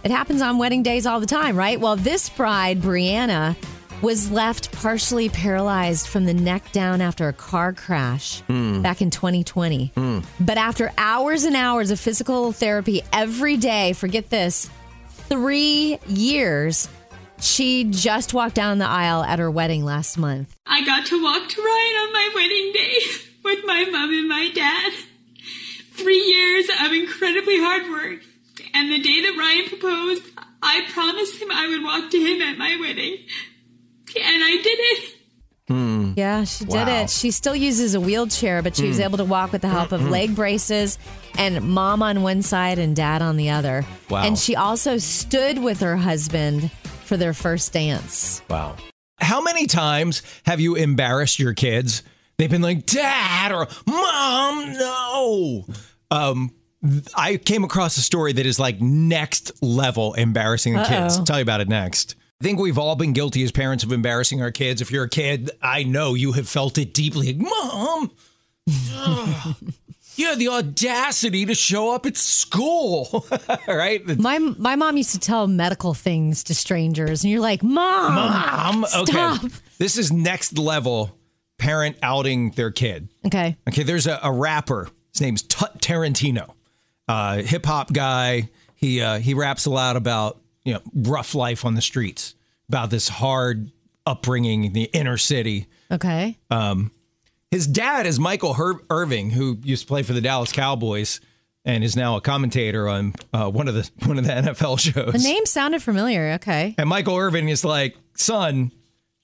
It 0.03 0.11
happens 0.11 0.41
on 0.41 0.57
wedding 0.57 0.83
days 0.83 1.07
all 1.07 1.21
the 1.21 1.27
time, 1.27 1.57
right? 1.57 1.79
Well, 1.79 1.95
this 1.95 2.31
bride, 2.31 2.81
Brianna, 2.81 3.55
was 4.01 4.31
left 4.31 4.73
partially 4.73 5.29
paralyzed 5.29 6.07
from 6.07 6.25
the 6.25 6.33
neck 6.33 6.73
down 6.73 7.03
after 7.03 7.29
a 7.29 7.33
car 7.33 7.75
crash 7.75 8.41
hmm. 8.43 8.81
back 8.81 9.03
in 9.03 9.11
2020. 9.11 9.93
Hmm. 9.95 10.21
But 10.41 10.57
after 10.57 10.91
hours 10.97 11.45
and 11.45 11.55
hours 11.55 11.91
of 11.91 12.01
physical 12.01 12.53
therapy 12.53 13.03
every 13.13 13.59
day, 13.59 13.93
forget 13.93 14.31
this, 14.31 14.71
three 15.29 15.99
years, 16.07 16.89
she 17.41 17.85
just 17.85 18.35
walked 18.35 18.55
down 18.55 18.79
the 18.79 18.87
aisle 18.87 19.23
at 19.23 19.39
her 19.39 19.51
wedding 19.51 19.85
last 19.85 20.19
month. 20.19 20.55
I 20.67 20.85
got 20.85 21.07
to 21.07 21.23
walk 21.23 21.49
to 21.49 21.61
Ryan 21.61 21.97
on 21.97 22.13
my 22.13 22.31
wedding 22.35 22.73
day 22.73 22.95
with 23.45 23.65
my 23.65 23.85
mom 23.91 24.11
and 24.11 24.29
my 24.29 24.51
dad. 24.55 24.93
Three 25.93 26.23
years 26.23 26.69
of 26.85 26.93
incredibly 26.93 27.59
hard 27.59 27.91
work. 27.91 28.23
And 28.75 28.91
the 28.93 29.01
day 29.01 29.23
that 29.23 29.37
Ryan 29.39 29.69
proposed, 29.69 30.23
I 30.63 30.87
promised 30.93 31.41
him 31.41 31.49
I 31.51 31.69
would 31.69 31.83
walk 31.83 32.11
to 32.11 32.19
him 32.19 32.43
at 32.43 32.59
my 32.59 32.77
wedding. 32.81 33.19
And 34.17 34.45
I 34.45 34.57
did 34.63 34.79
it. 34.79 35.15
Hmm. 35.69 36.13
Yeah, 36.17 36.45
she 36.45 36.65
did 36.65 36.87
Wow. 36.87 37.03
it. 37.03 37.11
She 37.11 37.31
still 37.31 37.55
uses 37.55 37.95
a 37.95 38.01
wheelchair, 38.01 38.63
but 38.63 38.75
she 38.75 38.87
was 38.89 38.97
hmm. 38.97 39.03
able 39.03 39.19
to 39.19 39.25
walk 39.25 39.53
with 39.53 39.63
the 39.63 39.69
help 39.69 39.93
of 39.93 40.09
leg 40.11 40.35
braces 40.35 40.99
and 41.37 41.63
mom 41.63 42.03
on 42.03 42.23
one 42.23 42.43
side 42.43 42.79
and 42.79 42.97
dad 42.97 43.21
on 43.21 43.37
the 43.37 43.51
other. 43.51 43.85
Wow. 44.09 44.23
And 44.25 44.39
she 44.39 44.57
also 44.57 44.97
stood 44.97 45.59
with 45.59 45.81
her 45.81 45.97
husband 45.97 46.71
for 47.09 47.17
their 47.17 47.33
first 47.33 47.73
dance. 47.73 48.43
Wow. 48.49 48.77
How 49.19 49.41
many 49.41 49.67
times 49.67 50.23
have 50.45 50.61
you 50.61 50.77
embarrassed 50.77 51.39
your 51.39 51.55
kids? 51.55 52.03
They've 52.37 52.51
been 52.51 52.63
like, 52.63 52.87
Dad 52.87 53.51
or 53.51 53.67
Mom, 53.87 54.73
no. 54.75 55.67
Um, 56.11 56.55
I 57.17 57.37
came 57.37 57.65
across 57.65 57.97
a 57.97 58.03
story 58.03 58.33
that 58.35 58.47
is 58.47 58.61
like 58.61 58.81
next 58.81 59.61
level 59.61 60.15
embarrassing 60.15 60.75
the 60.75 60.85
kids. 60.85 61.19
I'll 61.19 61.25
tell 61.25 61.39
you 61.39 61.43
about 61.43 61.61
it 61.61 61.69
next. 61.69 62.15
I 62.41 62.45
think 62.45 62.61
we've 62.61 62.79
all 62.79 62.95
been 62.95 63.13
guilty 63.13 63.43
as 63.43 63.51
parents 63.51 63.83
of 63.83 63.91
embarrassing 63.91 64.41
our 64.41 64.53
kids. 64.53 64.81
If 64.81 64.93
you're 64.93 65.05
a 65.05 65.09
kid, 65.09 65.51
I 65.61 65.83
know 65.83 66.15
you 66.15 66.33
have 66.33 66.49
felt 66.49 66.79
it 66.79 66.95
deeply. 66.95 67.33
Like, 67.33 67.51
Mom, 67.51 68.13
you 70.19 70.27
had 70.27 70.39
the 70.39 70.49
audacity 70.49 71.47
to 71.47 71.55
show 71.55 71.95
up 71.95 72.07
at 72.07 72.17
school, 72.17 73.27
right? 73.69 74.05
My 74.19 74.39
my 74.39 74.77
mom 74.77 74.97
used 74.97 75.13
to 75.13 75.19
tell 75.19 75.47
medical 75.47 75.95
things 75.95 76.45
to 76.45 76.55
strangers, 76.55 77.25
and 77.25 77.31
you're 77.31 77.41
like, 77.41 77.63
Mom, 77.63 78.15
Mom, 78.15 78.85
stop. 78.87 79.09
okay. 79.43 79.49
This 79.79 79.97
is 79.97 80.13
next 80.13 80.59
level 80.59 81.17
parent 81.59 81.97
outing 82.03 82.51
their 82.53 82.71
kid. 82.71 83.09
Okay. 83.27 83.57
Okay, 83.69 83.83
there's 83.83 84.07
a, 84.07 84.19
a 84.23 84.33
rapper. 84.33 84.89
His 85.13 85.21
name's 85.21 85.43
Tut 85.43 85.81
Tarantino, 85.81 86.53
uh, 87.09 87.43
hip 87.43 87.67
hop 87.67 87.93
guy. 87.93 88.51
He 88.75 89.01
uh, 89.01 89.19
he 89.19 89.35
raps 89.35 89.67
a 89.67 89.71
lot 89.71 89.97
about 89.97 90.41
you 90.65 90.75
know 90.75 90.81
rough 90.95 91.35
life 91.35 91.65
on 91.65 91.75
the 91.75 91.83
streets, 91.83 92.35
about 92.69 92.91
this 92.91 93.09
hard 93.09 93.71
upbringing 94.07 94.65
in 94.65 94.73
the 94.73 94.85
inner 94.85 95.19
city. 95.19 95.67
Okay. 95.91 96.37
His 97.51 97.67
dad 97.67 98.07
is 98.07 98.21
Michael 98.21 98.55
Her- 98.55 98.81
Irvin, 98.91 99.31
who 99.31 99.59
used 99.63 99.83
to 99.83 99.89
play 99.89 100.03
for 100.03 100.13
the 100.13 100.21
Dallas 100.21 100.53
Cowboys 100.53 101.21
and 101.65 101.83
is 101.83 101.97
now 101.97 102.17
a 102.17 102.21
commentator 102.21 102.89
on 102.89 103.15
uh, 103.33 103.51
one 103.51 103.69
of 103.69 103.75
the 103.75 103.91
one 104.07 104.19
of 104.19 104.25
the 104.27 104.33
NFL 104.33 104.79
shows. 104.79 105.13
The 105.13 105.19
name 105.19 105.47
sounded 105.47 105.83
familiar. 105.83 106.33
Okay. 106.35 106.75
And 106.79 106.89
Michael 106.89 107.17
Irvin 107.17 107.49
is 107.49 107.65
like, 107.65 107.97
son, 108.17 108.71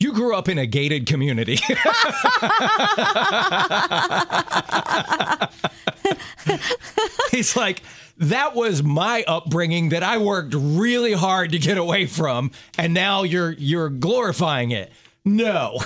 you 0.00 0.12
grew 0.12 0.34
up 0.34 0.48
in 0.48 0.58
a 0.58 0.66
gated 0.66 1.06
community. 1.06 1.58
He's 7.30 7.56
like, 7.56 7.82
that 8.18 8.54
was 8.54 8.82
my 8.82 9.24
upbringing 9.26 9.90
that 9.90 10.02
I 10.02 10.18
worked 10.18 10.54
really 10.56 11.12
hard 11.12 11.52
to 11.52 11.58
get 11.58 11.78
away 11.78 12.06
from, 12.06 12.50
and 12.78 12.94
now 12.94 13.22
you're 13.22 13.52
you're 13.52 13.88
glorifying 13.90 14.70
it. 14.70 14.92
No. 15.24 15.78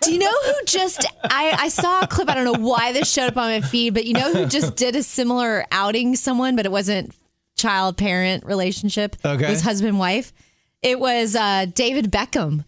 Do 0.00 0.12
you 0.12 0.18
know 0.18 0.32
who 0.46 0.52
just 0.66 1.04
I, 1.24 1.54
I 1.58 1.68
saw 1.68 2.00
a 2.00 2.06
clip, 2.06 2.30
I 2.30 2.34
don't 2.34 2.44
know 2.44 2.66
why 2.66 2.92
this 2.92 3.10
showed 3.12 3.26
up 3.28 3.36
on 3.36 3.50
my 3.50 3.60
feed, 3.60 3.92
but 3.94 4.06
you 4.06 4.14
know 4.14 4.32
who 4.32 4.46
just 4.46 4.76
did 4.76 4.96
a 4.96 5.02
similar 5.02 5.64
outing 5.70 6.16
someone, 6.16 6.56
but 6.56 6.64
it 6.64 6.72
wasn't 6.72 7.14
child 7.56 7.96
parent 7.98 8.44
relationship. 8.46 9.16
Okay. 9.24 9.44
It 9.46 9.50
was 9.50 9.60
husband 9.60 9.98
wife. 9.98 10.32
It 10.82 10.98
was 10.98 11.36
uh, 11.36 11.66
David 11.74 12.10
Beckham. 12.10 12.64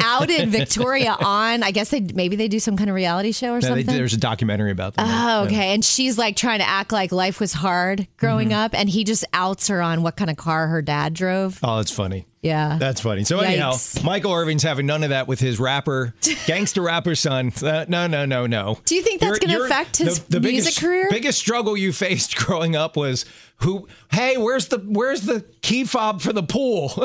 outed 0.00 0.48
Victoria 0.50 1.16
on 1.18 1.64
I 1.64 1.72
guess 1.72 1.90
they 1.90 1.98
maybe 1.98 2.36
they 2.36 2.46
do 2.46 2.60
some 2.60 2.76
kind 2.76 2.88
of 2.88 2.94
reality 2.94 3.32
show 3.32 3.48
or 3.50 3.54
Yeah, 3.54 3.60
they- 3.74 3.80
something. 3.82 3.96
there's 3.96 4.14
a 4.14 4.18
documentary 4.18 4.70
about 4.70 4.94
that. 4.94 5.06
Oh, 5.08 5.46
okay. 5.46 5.74
And 5.74 5.84
she's 5.84 6.16
like 6.16 6.36
trying 6.36 6.60
to 6.60 6.68
act 6.68 6.92
like 6.92 7.10
life 7.10 7.40
was 7.40 7.52
hard 7.52 8.06
growing 8.16 8.50
Mm-hmm. 8.50 8.58
up, 8.58 8.74
and 8.78 8.88
he 8.88 9.02
just 9.02 9.24
outs 9.32 9.66
her 9.66 9.82
on 9.82 10.02
what 10.02 10.14
kind 10.16 10.30
of 10.30 10.36
car 10.36 10.68
her 10.68 10.82
dad 10.82 11.14
drove. 11.14 11.58
Oh, 11.64 11.78
that's 11.78 11.90
funny. 11.90 12.26
Yeah. 12.46 12.76
That's 12.78 13.00
funny. 13.00 13.24
So 13.24 13.40
anyhow, 13.40 13.72
Yikes. 13.72 14.02
Michael 14.04 14.32
Irvin's 14.32 14.62
having 14.62 14.86
none 14.86 15.02
of 15.02 15.10
that 15.10 15.28
with 15.28 15.40
his 15.40 15.58
rapper, 15.60 16.14
gangster 16.46 16.82
rapper 16.82 17.14
son. 17.14 17.52
Uh, 17.62 17.84
no, 17.88 18.06
no, 18.06 18.24
no, 18.24 18.46
no. 18.46 18.78
Do 18.84 18.94
you 18.94 19.02
think 19.02 19.20
that's 19.20 19.38
gonna 19.38 19.54
you're- 19.54 19.66
affect 19.66 19.96
his 19.98 20.20
music 20.30 20.42
biggest, 20.42 20.80
career? 20.80 21.08
Biggest 21.10 21.38
struggle 21.38 21.76
you 21.76 21.92
faced 21.92 22.36
growing 22.46 22.76
up 22.76 22.96
was 22.96 23.24
who? 23.58 23.88
Hey, 24.12 24.36
where's 24.36 24.68
the 24.68 24.78
where's 24.78 25.22
the 25.22 25.44
key 25.62 25.84
fob 25.84 26.20
for 26.20 26.32
the 26.32 26.42
pool? 26.42 26.92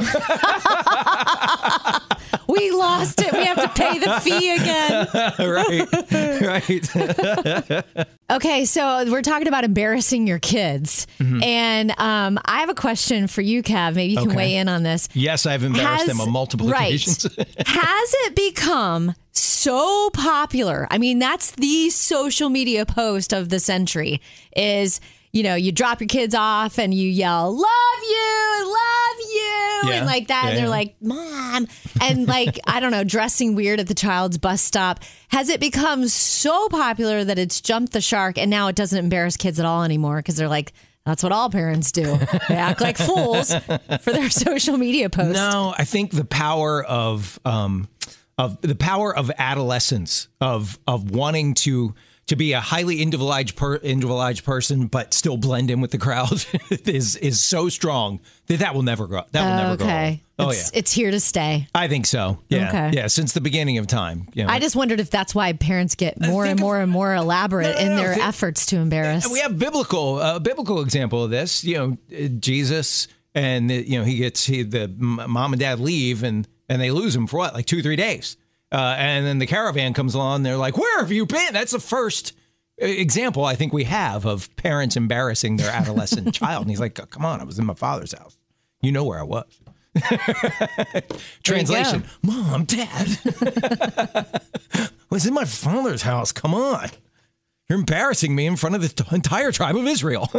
we 2.48 2.72
lost 2.72 3.22
it. 3.22 3.32
We 3.34 3.46
have 3.46 3.62
to 3.62 3.70
pay 3.70 4.00
the 4.00 4.20
fee 4.20 4.56
again. 4.56 5.08
right, 5.40 5.88
right. 8.06 8.08
Okay, 8.30 8.66
so 8.66 9.10
we're 9.12 9.22
talking 9.22 9.48
about 9.48 9.64
embarrassing 9.64 10.28
your 10.28 10.40
kids. 10.40 11.08
And 11.20 11.92
um, 12.00 12.40
I 12.46 12.60
have 12.62 12.70
a 12.70 12.74
question 12.76 13.28
for 13.28 13.42
you, 13.42 13.62
Kev. 13.64 13.96
Maybe 13.96 14.12
you 14.14 14.18
can 14.18 14.22
Mm-hmm. 14.22 14.30
Okay. 14.32 14.38
weigh 14.38 14.56
in 14.58 14.70
on 14.70 14.84
this. 14.84 15.08
Yes, 15.32 15.46
I've 15.46 15.64
embarrassed 15.64 16.08
them 16.08 16.22
on 16.22 16.30
multiple 16.30 16.68
right. 16.68 16.88
occasions. 16.90 17.24
Has 17.66 18.16
it 18.26 18.36
become 18.36 19.16
so 19.32 20.10
popular? 20.12 20.88
I 20.92 20.98
mean, 20.98 21.20
that's 21.20 21.52
the 21.52 21.90
social 21.90 22.50
media 22.50 22.86
post 22.86 23.34
of 23.34 23.50
the 23.50 23.60
century 23.60 24.22
is, 24.56 25.00
you 25.32 25.44
know, 25.44 25.56
you 25.56 25.72
drop 25.72 26.02
your 26.02 26.10
kids 26.10 26.36
off 26.36 26.78
and 26.78 26.94
you 26.94 27.08
yell, 27.10 27.52
love 27.54 28.04
you, 28.04 28.64
love 28.66 29.18
you, 29.20 29.90
Yeah. 29.90 29.98
and 29.98 30.06
like 30.06 30.28
that. 30.28 30.44
Yeah, 30.44 30.50
and 30.50 30.58
they're 30.58 30.66
yeah. 30.66 30.70
like, 30.70 30.96
mom. 31.02 31.68
And 32.02 32.28
like, 32.28 32.60
I 32.68 32.80
don't 32.82 32.92
know, 32.92 33.06
dressing 33.06 33.56
weird 33.56 33.80
at 33.80 33.88
the 33.88 33.96
child's 33.96 34.38
bus 34.38 34.62
stop. 34.62 35.00
Has 35.30 35.48
it 35.48 35.62
become 35.62 36.08
so 36.10 36.68
popular 36.68 37.24
that 37.24 37.40
it's 37.40 37.62
jumped 37.62 37.94
the 37.94 38.02
shark 38.02 38.38
and 38.38 38.50
now 38.50 38.68
it 38.68 38.76
doesn't 38.76 39.00
embarrass 39.00 39.38
kids 39.38 39.60
at 39.60 39.66
all 39.66 39.84
anymore 39.84 40.18
because 40.18 40.36
they're 40.36 40.50
like, 40.50 40.74
that's 41.06 41.24
what 41.24 41.32
all 41.32 41.50
parents 41.50 41.92
do. 41.92 42.18
They 42.48 42.56
act 42.56 42.82
like 42.82 42.98
fools 42.98 43.54
for 43.54 44.12
their 44.12 44.30
social 44.30 44.78
media 44.78 45.10
posts. 45.10 45.34
No, 45.34 45.74
I 45.78 45.84
think 45.84 46.12
the 46.12 46.26
power 46.26 46.84
of 46.84 47.40
um, 47.46 47.88
of 48.38 48.62
the 48.62 48.76
power 48.76 49.16
of 49.16 49.32
adolescence 49.38 50.28
of 50.40 50.80
of 50.88 51.12
wanting 51.12 51.54
to 51.56 51.96
to 52.32 52.38
be 52.38 52.54
a 52.54 52.60
highly 52.62 53.02
individualized 53.02 53.56
per, 53.58 53.76
individualized 53.76 54.44
person 54.46 54.88
but 54.88 55.14
still 55.14 55.36
blend 55.36 55.70
in 55.70 55.82
with 55.82 55.92
the 55.92 55.98
crowd 55.98 56.32
is 56.86 57.18
is 57.18 57.42
so 57.42 57.68
strong 57.70 58.20
that 58.48 58.60
that 58.60 58.74
will 58.74 58.84
never 58.84 59.06
grow. 59.06 59.24
That 59.34 59.44
will 59.44 59.64
never 59.64 59.78
go. 59.78 59.84
okay. 59.86 60.24
Oh 60.40 60.50
it's, 60.50 60.72
yeah, 60.72 60.80
it's 60.80 60.92
here 60.94 61.12
to 61.12 61.20
stay. 61.20 61.68
I 61.76 61.88
think 61.90 62.06
so. 62.06 62.40
Yeah, 62.48 62.70
Okay. 62.70 62.92
yeah. 62.94 63.08
Since 63.08 63.34
the 63.34 63.42
beginning 63.42 63.78
of 63.80 63.86
time. 63.88 64.28
You 64.34 64.46
know. 64.46 64.50
I 64.50 64.60
just 64.60 64.76
wondered 64.78 65.00
if 65.02 65.10
that's 65.12 65.36
why 65.36 65.52
parents 65.54 65.96
get 65.96 66.20
more 66.22 66.44
and 66.46 66.52
think 66.52 66.60
of- 66.60 66.64
more 66.64 66.80
and 66.80 66.92
more 66.92 67.14
elaborate 67.14 67.64
No, 67.66 67.74
no, 67.74 67.80
in 67.80 67.88
no, 67.90 67.96
their 67.98 68.14
think- 68.16 68.26
efforts 68.26 68.66
to 68.68 68.78
embarrass. 68.78 69.30
we 69.30 69.40
have 69.40 69.60
biblical 69.60 70.20
a 70.22 70.40
biblical 70.40 70.82
example 70.82 71.24
of 71.24 71.32
this. 71.32 71.64
You 71.66 71.76
know, 71.78 71.98
uh, 72.18 72.28
Jesus 72.40 73.08
and 73.36 73.70
uh, 73.70 73.74
you 73.76 74.00
know 74.00 74.06
he 74.06 74.18
gets 74.18 74.46
he, 74.46 74.64
the 74.64 74.88
mom 74.98 75.54
and 75.54 75.60
dad 75.60 75.80
leave 75.82 76.24
and 76.24 76.48
and 76.70 76.82
they 76.82 76.92
lose 76.92 77.14
him 77.16 77.28
for 77.28 77.38
what 77.38 77.54
like 77.54 77.66
two 77.66 77.82
three 77.82 77.98
days, 77.98 78.38
uh, 78.72 78.96
and 78.98 79.26
then 79.26 79.40
the 79.40 79.48
caravan 79.48 79.94
comes 79.94 80.16
along. 80.16 80.44
They're 80.44 80.58
like, 80.58 80.78
"Where 80.78 81.00
have 81.00 81.12
you 81.12 81.26
been?" 81.26 81.54
That's 81.54 81.72
the 81.72 81.80
first 81.80 82.34
uh, 82.82 82.86
example 82.86 83.44
I 83.44 83.56
think 83.56 83.74
we 83.74 83.84
have 83.86 84.26
of 84.26 84.54
parents 84.56 84.96
embarrassing 84.96 85.58
their 85.58 85.72
adolescent 85.72 86.34
child. 86.34 86.64
And 86.64 86.70
he's 86.70 86.80
like, 86.80 86.96
"Come 87.10 87.26
on, 87.26 87.42
I 87.42 87.44
was 87.44 87.60
in 87.60 87.66
my 87.66 87.74
father's 87.74 88.14
house. 88.14 88.38
You 88.82 88.92
know 88.92 89.04
where 89.04 89.20
I 89.20 89.24
was." 89.24 89.46
Translation: 91.44 92.06
Mom, 92.24 92.64
Dad, 92.64 93.20
I 94.74 94.88
was 95.10 95.26
in 95.26 95.34
my 95.34 95.46
father's 95.46 96.04
house. 96.04 96.32
Come 96.32 96.54
on. 96.54 96.90
You're 97.68 97.80
embarrassing 97.80 98.36
me 98.36 98.46
in 98.48 98.56
front 98.58 98.76
of 98.76 98.82
the 98.82 99.16
entire 99.16 99.52
tribe 99.52 99.78
of 99.78 99.88
Israel. 99.88 100.30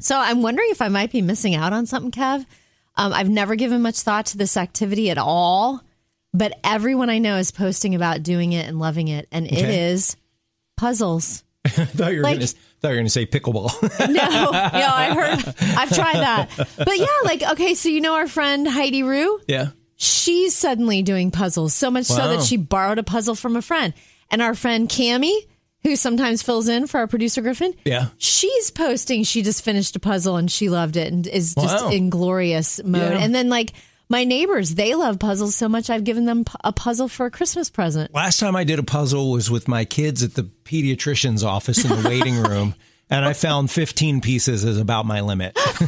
so 0.00 0.18
I'm 0.18 0.42
wondering 0.42 0.68
if 0.70 0.82
I 0.82 0.88
might 0.88 1.10
be 1.10 1.22
missing 1.22 1.54
out 1.54 1.72
on 1.72 1.86
something, 1.86 2.10
Kev. 2.10 2.44
Um, 2.96 3.12
I've 3.12 3.30
never 3.30 3.54
given 3.54 3.80
much 3.80 4.00
thought 4.00 4.26
to 4.26 4.38
this 4.38 4.56
activity 4.56 5.08
at 5.10 5.18
all, 5.18 5.82
but 6.38 6.58
everyone 6.64 7.10
I 7.10 7.18
know 7.18 7.36
is 7.36 7.50
posting 7.50 7.94
about 7.94 8.22
doing 8.22 8.52
it 8.52 8.66
and 8.66 8.78
loving 8.78 9.08
it, 9.08 9.28
and 9.32 9.46
it 9.46 9.52
Okay. 9.52 9.90
is 9.90 10.16
puzzles. 10.76 11.42
I 11.64 11.70
thought 11.70 12.12
you 12.12 12.18
were 12.18 12.22
Like- 12.22 12.36
gonna, 12.38 12.46
thought 12.46 12.88
you 12.88 12.88
were 12.90 12.94
going 12.94 13.06
to 13.06 13.10
say 13.10 13.26
pickleball. 13.26 13.72
No, 14.08 14.14
no, 14.14 14.50
I 14.52 15.14
heard, 15.14 15.54
I've 15.76 15.94
tried 15.94 16.16
that, 16.16 16.50
but 16.76 16.96
yeah, 16.98 17.06
like 17.24 17.42
okay, 17.42 17.74
so 17.74 17.88
you 17.88 18.00
know 18.00 18.14
our 18.14 18.28
friend 18.28 18.66
Heidi 18.66 19.02
Rue. 19.02 19.40
yeah. 19.48 19.70
she's 19.96 20.54
suddenly 20.54 21.02
doing 21.02 21.30
puzzles 21.32 21.74
so 21.74 21.90
much 21.90 22.04
so 22.06 22.28
that 22.28 22.42
she 22.42 22.56
borrowed 22.56 22.98
a 22.98 23.02
puzzle 23.02 23.34
from 23.34 23.56
a 23.56 23.62
friend 23.62 23.92
and 24.30 24.40
our 24.40 24.54
friend 24.54 24.88
cami 24.88 25.32
who 25.82 25.96
sometimes 25.96 26.42
fills 26.42 26.68
in 26.68 26.86
for 26.86 26.98
our 26.98 27.08
producer 27.08 27.42
griffin 27.42 27.74
Yeah. 27.84 28.08
she's 28.16 28.70
posting 28.70 29.24
she 29.24 29.42
just 29.42 29.64
finished 29.64 29.96
a 29.96 30.00
puzzle 30.00 30.36
and 30.36 30.48
she 30.50 30.68
loved 30.68 30.96
it 30.96 31.12
and 31.12 31.26
is 31.26 31.54
just 31.56 31.84
Wow. 31.86 31.90
in 31.90 32.10
glorious 32.10 32.80
mode 32.84 33.12
Yeah. 33.14 33.18
and 33.18 33.34
then 33.34 33.48
like 33.48 33.72
my 34.08 34.24
neighbors 34.24 34.74
they 34.74 34.94
love 34.94 35.18
puzzles 35.18 35.54
so 35.54 35.68
much 35.68 35.90
i've 35.90 36.04
given 36.04 36.24
them 36.24 36.44
a 36.64 36.72
puzzle 36.72 37.08
for 37.08 37.26
a 37.26 37.30
christmas 37.30 37.70
present 37.70 38.12
Last 38.14 38.40
time 38.40 38.56
I 38.56 38.64
did 38.64 38.78
a 38.78 38.82
puzzle 38.82 39.30
was 39.30 39.50
with 39.50 39.68
my 39.68 39.84
kids 39.84 40.22
at 40.22 40.34
the 40.34 40.42
pediatrician's 40.42 41.44
office 41.44 41.84
in 41.84 42.02
the 42.02 42.08
waiting 42.08 42.42
room, 42.42 42.74
and 43.10 43.24
I 43.24 43.32
found 43.32 43.70
15 43.70 44.20
pieces 44.20 44.64
is 44.64 44.78
about 44.78 45.06
my 45.06 45.20
limit. 45.20 45.56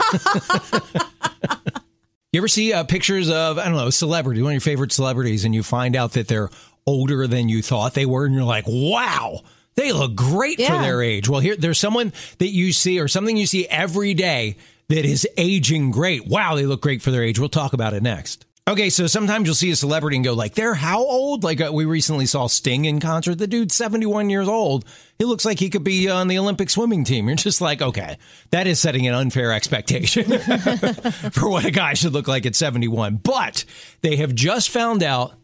you 2.33 2.41
ever 2.41 2.49
see 2.49 2.73
uh, 2.73 2.85
pictures 2.85 3.31
of, 3.31 3.59
I 3.59 3.65
don't 3.65 3.75
know, 3.75 3.89
a 3.89 3.93
celebrity, 3.93 4.43
one 4.43 4.53
of 4.53 4.55
your 4.55 4.61
favorite 4.61 4.93
celebrities, 4.93 5.45
and 5.45 5.55
you 5.55 5.63
find 5.63 5.97
out 5.97 6.13
that 6.13 6.29
they're 6.29 6.51
older 6.87 7.27
than 7.27 7.49
you 7.49 7.63
thought 7.63 7.95
they 7.95 8.07
were, 8.07 8.25
and 8.25 8.35
you're 8.35 8.45
like, 8.45 8.65
wow. 8.67 9.41
They 9.77 9.93
look 9.93 10.15
great 10.15 10.61
for 10.61 10.79
their 10.79 11.01
age. 11.01 11.29
Well, 11.29 11.41
here 11.41 11.57
there's 11.57 11.79
someone 11.79 12.13
that 12.39 12.49
you 12.49 12.73
see 12.73 13.01
or 13.01 13.09
something 13.09 13.37
you 13.37 13.47
see 13.47 13.67
every 13.69 14.15
day 14.15 14.57
that 14.91 15.05
is 15.05 15.27
aging 15.37 15.93
great. 15.93 16.27
Wow, 16.27 16.57
they 16.57 16.67
look 16.67 16.83
great 16.83 17.01
for 17.01 17.13
their 17.13 17.23
age. 17.23 17.39
We'll 17.39 17.49
talk 17.49 17.73
about 17.73 17.95
it 17.95 18.03
next. 18.03 18.45
Okay, 18.69 18.91
so 18.91 19.07
sometimes 19.07 19.47
you'll 19.47 19.55
see 19.55 19.71
a 19.71 19.77
celebrity 19.77 20.17
and 20.17 20.25
go 20.25 20.35
like, 20.35 20.55
"They're 20.55 20.75
how 20.75 20.99
old?" 20.99 21.45
Like 21.45 21.61
uh, 21.61 21.71
we 21.73 21.85
recently 21.85 22.27
saw 22.27 22.49
Sting 22.49 22.85
in 22.85 23.01
concert. 23.01 23.37
The 23.37 23.47
dude's 23.47 23.75
71 23.75 24.31
years 24.31 24.49
old. 24.49 24.85
He 25.19 25.25
looks 25.25 25.45
like 25.45 25.59
he 25.59 25.71
could 25.71 25.85
be 25.85 26.09
on 26.09 26.29
the 26.29 26.39
Olympic 26.39 26.71
swimming 26.71 27.05
team. 27.05 27.29
You're 27.29 27.37
just 27.37 27.61
like, 27.61 27.81
"Okay, 27.81 28.19
that 28.51 28.67
is 28.67 28.81
setting 28.81 29.07
an 29.07 29.15
unfair 29.15 29.53
expectation 29.53 30.25
for 31.33 31.49
what 31.49 31.65
a 31.65 31.71
guy 31.71 31.95
should 31.95 32.13
look 32.13 32.29
like 32.29 32.45
at 32.47 32.57
71." 32.57 33.17
But 33.17 33.65
they 34.03 34.17
have 34.17 34.35
just 34.35 34.71
found 34.71 35.03
out 35.03 35.35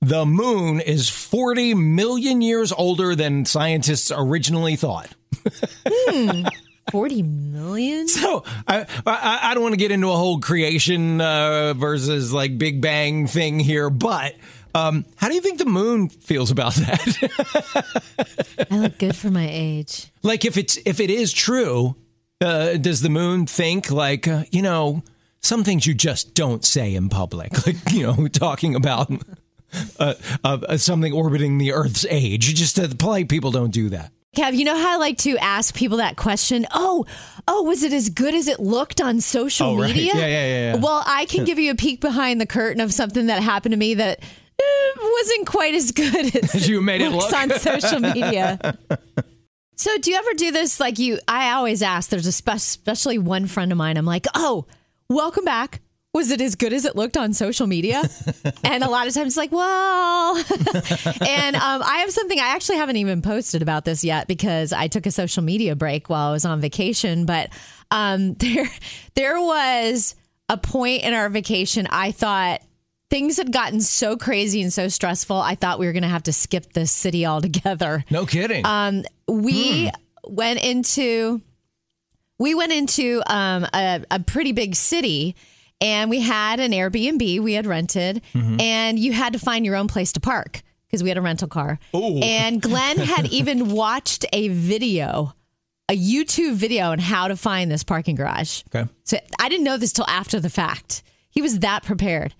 the 0.00 0.24
moon 0.26 0.80
is 0.80 1.08
40 1.10 1.74
million 1.74 2.40
years 2.40 2.72
older 2.72 3.14
than 3.14 3.44
scientists 3.44 4.12
originally 4.14 4.76
thought. 4.76 5.08
40 6.90 7.22
million 7.22 8.08
So 8.08 8.44
I, 8.66 8.86
I 9.06 9.38
I 9.42 9.54
don't 9.54 9.62
want 9.62 9.72
to 9.72 9.78
get 9.78 9.90
into 9.90 10.08
a 10.10 10.16
whole 10.16 10.40
creation 10.40 11.20
uh, 11.20 11.74
versus 11.74 12.32
like 12.32 12.58
Big 12.58 12.80
Bang 12.80 13.26
thing 13.26 13.60
here, 13.60 13.90
but 13.90 14.34
um, 14.74 15.04
how 15.16 15.28
do 15.28 15.34
you 15.34 15.40
think 15.40 15.58
the 15.58 15.66
moon 15.66 16.08
feels 16.08 16.50
about 16.50 16.74
that? 16.74 18.66
i 18.70 18.76
look 18.76 18.98
good 18.98 19.14
for 19.16 19.30
my 19.30 19.48
age 19.48 20.10
like 20.22 20.44
if 20.44 20.56
it's 20.56 20.78
if 20.84 21.00
it 21.00 21.10
is 21.10 21.32
true, 21.32 21.94
uh, 22.40 22.76
does 22.76 23.00
the 23.00 23.10
moon 23.10 23.46
think 23.46 23.90
like 23.90 24.26
uh, 24.26 24.44
you 24.50 24.62
know 24.62 25.02
some 25.40 25.62
things 25.62 25.86
you 25.86 25.94
just 25.94 26.34
don't 26.34 26.64
say 26.64 26.94
in 26.94 27.08
public, 27.08 27.66
like 27.66 27.92
you 27.92 28.02
know 28.02 28.28
talking 28.28 28.74
about. 28.74 29.10
Uh, 29.98 30.14
uh, 30.44 30.76
something 30.76 31.12
orbiting 31.12 31.58
the 31.58 31.72
Earth's 31.72 32.06
age. 32.08 32.48
You 32.48 32.54
just 32.54 32.78
uh, 32.78 32.86
the 32.86 32.94
polite 32.94 33.28
people 33.28 33.50
don't 33.50 33.72
do 33.72 33.88
that. 33.88 34.12
Kev, 34.34 34.54
you 34.56 34.64
know 34.64 34.76
how 34.76 34.94
I 34.94 34.96
like 34.96 35.18
to 35.18 35.36
ask 35.38 35.74
people 35.74 35.98
that 35.98 36.16
question? 36.16 36.66
Oh, 36.72 37.06
oh, 37.48 37.62
was 37.64 37.82
it 37.82 37.92
as 37.92 38.08
good 38.10 38.34
as 38.34 38.48
it 38.48 38.60
looked 38.60 39.00
on 39.00 39.20
social 39.20 39.68
Oh, 39.68 39.78
right. 39.78 39.94
media? 39.94 40.12
Yeah, 40.14 40.20
yeah, 40.20 40.26
yeah, 40.26 40.72
yeah. 40.74 40.76
Well, 40.76 41.02
I 41.06 41.24
can 41.26 41.44
give 41.44 41.58
you 41.58 41.70
a 41.70 41.74
peek 41.74 42.00
behind 42.00 42.40
the 42.40 42.46
curtain 42.46 42.80
of 42.80 42.92
something 42.92 43.26
that 43.26 43.42
happened 43.42 43.72
to 43.72 43.76
me 43.78 43.94
that 43.94 44.20
it 44.58 44.98
wasn't 45.20 45.46
quite 45.46 45.74
as 45.74 45.92
good 45.92 46.34
as, 46.36 46.54
As 46.54 46.68
you 46.68 46.80
made 46.80 47.00
it 47.00 47.10
looks 47.10 47.32
look. 47.32 47.40
on 47.40 47.50
social 47.58 48.00
media. 48.00 48.76
so, 49.76 49.96
do 49.98 50.10
you 50.10 50.16
ever 50.16 50.34
do 50.34 50.50
this? 50.52 50.78
Like 50.80 50.98
you, 50.98 51.18
I 51.28 51.50
always 51.52 51.82
ask. 51.82 52.10
There's 52.10 52.26
a 52.26 52.32
spe- 52.32 52.48
especially 52.54 53.18
one 53.18 53.46
friend 53.46 53.72
of 53.72 53.78
mine. 53.78 53.96
I'm 53.96 54.06
like, 54.06 54.26
oh, 54.34 54.66
welcome 55.08 55.44
back. 55.44 55.80
Was 56.14 56.30
it 56.30 56.40
as 56.40 56.54
good 56.54 56.72
as 56.72 56.84
it 56.84 56.94
looked 56.94 57.16
on 57.16 57.32
social 57.32 57.66
media? 57.66 58.00
and 58.64 58.84
a 58.84 58.88
lot 58.88 59.08
of 59.08 59.14
times, 59.14 59.26
it's 59.26 59.36
like, 59.36 59.50
well, 59.50 60.36
and 61.26 61.56
um, 61.56 61.82
I 61.82 61.98
have 61.98 62.12
something 62.12 62.38
I 62.38 62.54
actually 62.54 62.76
haven't 62.76 62.96
even 62.98 63.20
posted 63.20 63.62
about 63.62 63.84
this 63.84 64.04
yet 64.04 64.28
because 64.28 64.72
I 64.72 64.86
took 64.86 65.06
a 65.06 65.10
social 65.10 65.42
media 65.42 65.74
break 65.74 66.08
while 66.08 66.28
I 66.28 66.32
was 66.32 66.44
on 66.44 66.60
vacation. 66.60 67.26
But 67.26 67.50
um, 67.90 68.34
there, 68.38 68.70
there 69.14 69.40
was 69.40 70.14
a 70.48 70.56
point 70.56 71.02
in 71.02 71.14
our 71.14 71.28
vacation 71.30 71.88
I 71.90 72.12
thought 72.12 72.60
things 73.10 73.36
had 73.36 73.50
gotten 73.50 73.80
so 73.80 74.16
crazy 74.16 74.62
and 74.62 74.72
so 74.72 74.86
stressful. 74.86 75.36
I 75.36 75.56
thought 75.56 75.80
we 75.80 75.86
were 75.86 75.92
going 75.92 76.04
to 76.04 76.08
have 76.08 76.24
to 76.24 76.32
skip 76.32 76.74
this 76.74 76.92
city 76.92 77.26
altogether. 77.26 78.04
No 78.08 78.24
kidding. 78.24 78.64
Um, 78.64 79.02
we 79.26 79.90
went 80.28 80.62
into 80.62 81.42
we 82.38 82.54
went 82.54 82.72
into 82.72 83.20
um, 83.26 83.66
a, 83.74 84.04
a 84.12 84.20
pretty 84.20 84.52
big 84.52 84.76
city 84.76 85.34
and 85.80 86.10
we 86.10 86.20
had 86.20 86.60
an 86.60 86.72
Airbnb 86.72 87.40
we 87.40 87.54
had 87.54 87.66
rented 87.66 88.22
mm-hmm. 88.32 88.60
and 88.60 88.98
you 88.98 89.12
had 89.12 89.32
to 89.32 89.38
find 89.38 89.64
your 89.64 89.76
own 89.76 89.88
place 89.88 90.12
to 90.12 90.20
park 90.20 90.62
because 90.86 91.02
we 91.02 91.08
had 91.08 91.18
a 91.18 91.22
rental 91.22 91.48
car. 91.48 91.78
And 92.22 92.62
Glenn 92.62 92.98
had 92.98 93.26
even 93.32 93.70
watched 93.70 94.24
a 94.32 94.48
video, 94.48 95.34
a 95.88 95.96
YouTube 95.96 96.54
video 96.54 96.90
on 96.90 97.00
how 97.00 97.28
to 97.28 97.36
find 97.36 97.70
this 97.70 97.82
parking 97.82 98.14
garage. 98.14 98.62
okay. 98.74 98.88
So 99.02 99.18
I 99.40 99.48
didn't 99.48 99.64
know 99.64 99.76
this 99.76 99.92
till 99.92 100.06
after 100.06 100.38
the 100.38 100.50
fact. 100.50 101.02
He 101.30 101.42
was 101.42 101.58
that 101.60 101.82
prepared. 101.82 102.34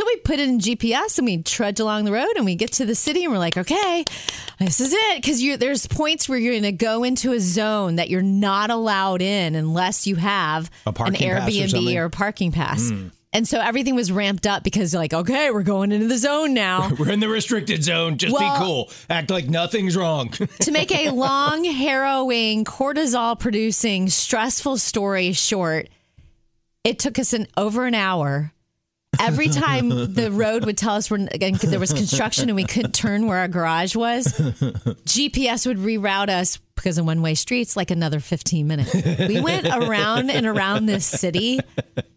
So 0.00 0.06
we 0.06 0.16
put 0.16 0.38
it 0.38 0.48
in 0.48 0.60
GPS 0.60 1.18
and 1.18 1.26
we 1.26 1.42
trudge 1.42 1.78
along 1.78 2.06
the 2.06 2.12
road 2.12 2.30
and 2.36 2.46
we 2.46 2.54
get 2.54 2.72
to 2.72 2.86
the 2.86 2.94
city 2.94 3.22
and 3.24 3.30
we're 3.30 3.38
like, 3.38 3.58
okay, 3.58 4.06
this 4.58 4.80
is 4.80 4.94
it. 4.94 5.16
Because 5.16 5.42
there's 5.58 5.86
points 5.86 6.26
where 6.26 6.38
you're 6.38 6.54
going 6.54 6.62
to 6.62 6.72
go 6.72 7.04
into 7.04 7.32
a 7.32 7.38
zone 7.38 7.96
that 7.96 8.08
you're 8.08 8.22
not 8.22 8.70
allowed 8.70 9.20
in 9.20 9.54
unless 9.54 10.06
you 10.06 10.16
have 10.16 10.70
an 10.86 10.94
pass 10.94 11.10
or 11.10 11.12
Airbnb 11.12 11.96
or, 11.96 12.04
a 12.04 12.10
parking 12.10 12.50
pass. 12.50 12.88
Hmm. 12.88 13.08
And 13.34 13.46
so 13.46 13.60
everything 13.60 13.94
was 13.94 14.10
ramped 14.10 14.46
up 14.46 14.64
because 14.64 14.94
like, 14.94 15.12
okay, 15.12 15.50
we're 15.50 15.64
going 15.64 15.92
into 15.92 16.06
the 16.06 16.16
zone 16.16 16.54
now. 16.54 16.90
We're 16.98 17.10
in 17.10 17.20
the 17.20 17.28
restricted 17.28 17.84
zone. 17.84 18.16
Just 18.16 18.32
Well- 18.32 18.54
be 18.54 18.64
cool. 18.64 18.90
Act 19.10 19.28
like 19.28 19.50
nothing's 19.50 19.98
wrong. 19.98 20.30
to 20.60 20.70
make 20.70 20.92
a 20.92 21.10
long, 21.10 21.62
harrowing, 21.64 22.64
cortisol 22.64 23.38
producing, 23.38 24.08
stressful 24.08 24.78
story 24.78 25.32
short, 25.32 25.90
it 26.84 26.98
took 26.98 27.18
us 27.18 27.34
an 27.34 27.48
over 27.58 27.84
an 27.84 27.94
hour. 27.94 28.54
Every 29.18 29.48
time 29.48 29.88
the 30.14 30.30
road 30.30 30.64
would 30.64 30.78
tell 30.78 30.94
us 30.94 31.10
we're, 31.10 31.26
again, 31.32 31.54
there 31.62 31.80
was 31.80 31.92
construction 31.92 32.48
and 32.48 32.56
we 32.56 32.64
couldn't 32.64 32.94
turn 32.94 33.26
where 33.26 33.38
our 33.38 33.48
garage 33.48 33.94
was, 33.96 34.26
GPS 34.26 35.66
would 35.66 35.78
reroute 35.78 36.28
us 36.30 36.58
because 36.74 36.96
in 36.96 37.04
one 37.04 37.20
way 37.20 37.34
streets 37.34 37.76
like 37.76 37.90
another 37.90 38.20
15 38.20 38.66
minutes. 38.66 38.94
We 39.28 39.40
went 39.40 39.66
around 39.66 40.30
and 40.30 40.46
around 40.46 40.86
this 40.86 41.04
city 41.04 41.60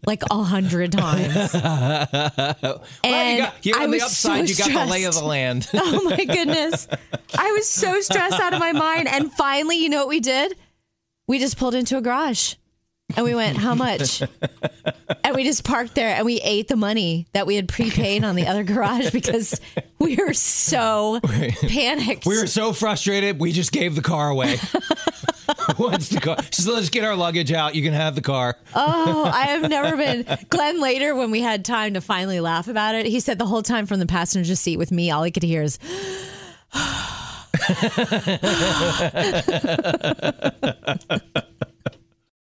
like 0.06 0.22
a 0.30 0.42
hundred 0.42 0.92
times. 0.92 1.52
well, 1.52 2.80
you 3.02 3.72
got, 3.72 3.80
I 3.80 3.84
on 3.84 3.90
the 3.90 3.98
was 3.98 4.16
so 4.16 4.32
upside, 4.32 4.48
you 4.48 4.56
got 4.56 4.86
the 4.86 4.90
lay 4.90 5.04
of 5.04 5.14
the 5.14 5.24
land. 5.24 5.68
Oh 5.74 6.02
my 6.04 6.24
goodness. 6.24 6.88
I 7.38 7.52
was 7.52 7.68
so 7.68 8.00
stressed 8.00 8.40
out 8.40 8.54
of 8.54 8.60
my 8.60 8.72
mind. 8.72 9.08
And 9.08 9.30
finally, 9.32 9.76
you 9.76 9.90
know 9.90 9.98
what 9.98 10.08
we 10.08 10.20
did? 10.20 10.56
We 11.26 11.38
just 11.38 11.58
pulled 11.58 11.74
into 11.74 11.98
a 11.98 12.00
garage 12.00 12.54
and 13.16 13.24
we 13.24 13.34
went, 13.34 13.56
How 13.56 13.74
much? 13.74 14.22
And 15.22 15.34
we 15.34 15.44
just 15.44 15.64
parked 15.64 15.94
there 15.94 16.10
and 16.10 16.24
we 16.24 16.40
ate 16.40 16.68
the 16.68 16.76
money 16.76 17.26
that 17.32 17.46
we 17.46 17.56
had 17.56 17.68
prepaid 17.68 18.24
on 18.24 18.36
the 18.36 18.46
other 18.46 18.62
garage 18.62 19.10
because 19.10 19.60
we 19.98 20.16
were 20.16 20.34
so 20.34 21.20
panicked. 21.68 22.26
We 22.26 22.38
were 22.38 22.46
so 22.46 22.72
frustrated, 22.72 23.38
we 23.38 23.52
just 23.52 23.72
gave 23.72 23.94
the 23.94 24.02
car 24.02 24.28
away. 24.28 24.58
What's 25.76 26.08
the 26.08 26.20
car? 26.20 26.36
Just 26.36 26.68
let's 26.68 26.88
get 26.90 27.04
our 27.04 27.16
luggage 27.16 27.52
out. 27.52 27.74
You 27.74 27.82
can 27.82 27.92
have 27.92 28.14
the 28.14 28.22
car. 28.22 28.56
Oh, 28.74 29.24
I 29.24 29.46
have 29.46 29.62
never 29.70 29.96
been. 29.96 30.26
Glenn 30.48 30.80
later, 30.80 31.14
when 31.14 31.30
we 31.30 31.40
had 31.40 31.64
time 31.64 31.94
to 31.94 32.00
finally 32.00 32.40
laugh 32.40 32.68
about 32.68 32.94
it, 32.94 33.06
he 33.06 33.20
said 33.20 33.38
the 33.38 33.46
whole 33.46 33.62
time 33.62 33.86
from 33.86 33.98
the 33.98 34.06
passenger 34.06 34.56
seat 34.56 34.76
with 34.78 34.90
me, 34.92 35.10
all 35.10 35.22
he 35.22 35.30
could 35.30 35.42
hear 35.42 35.62
is, 35.62 35.78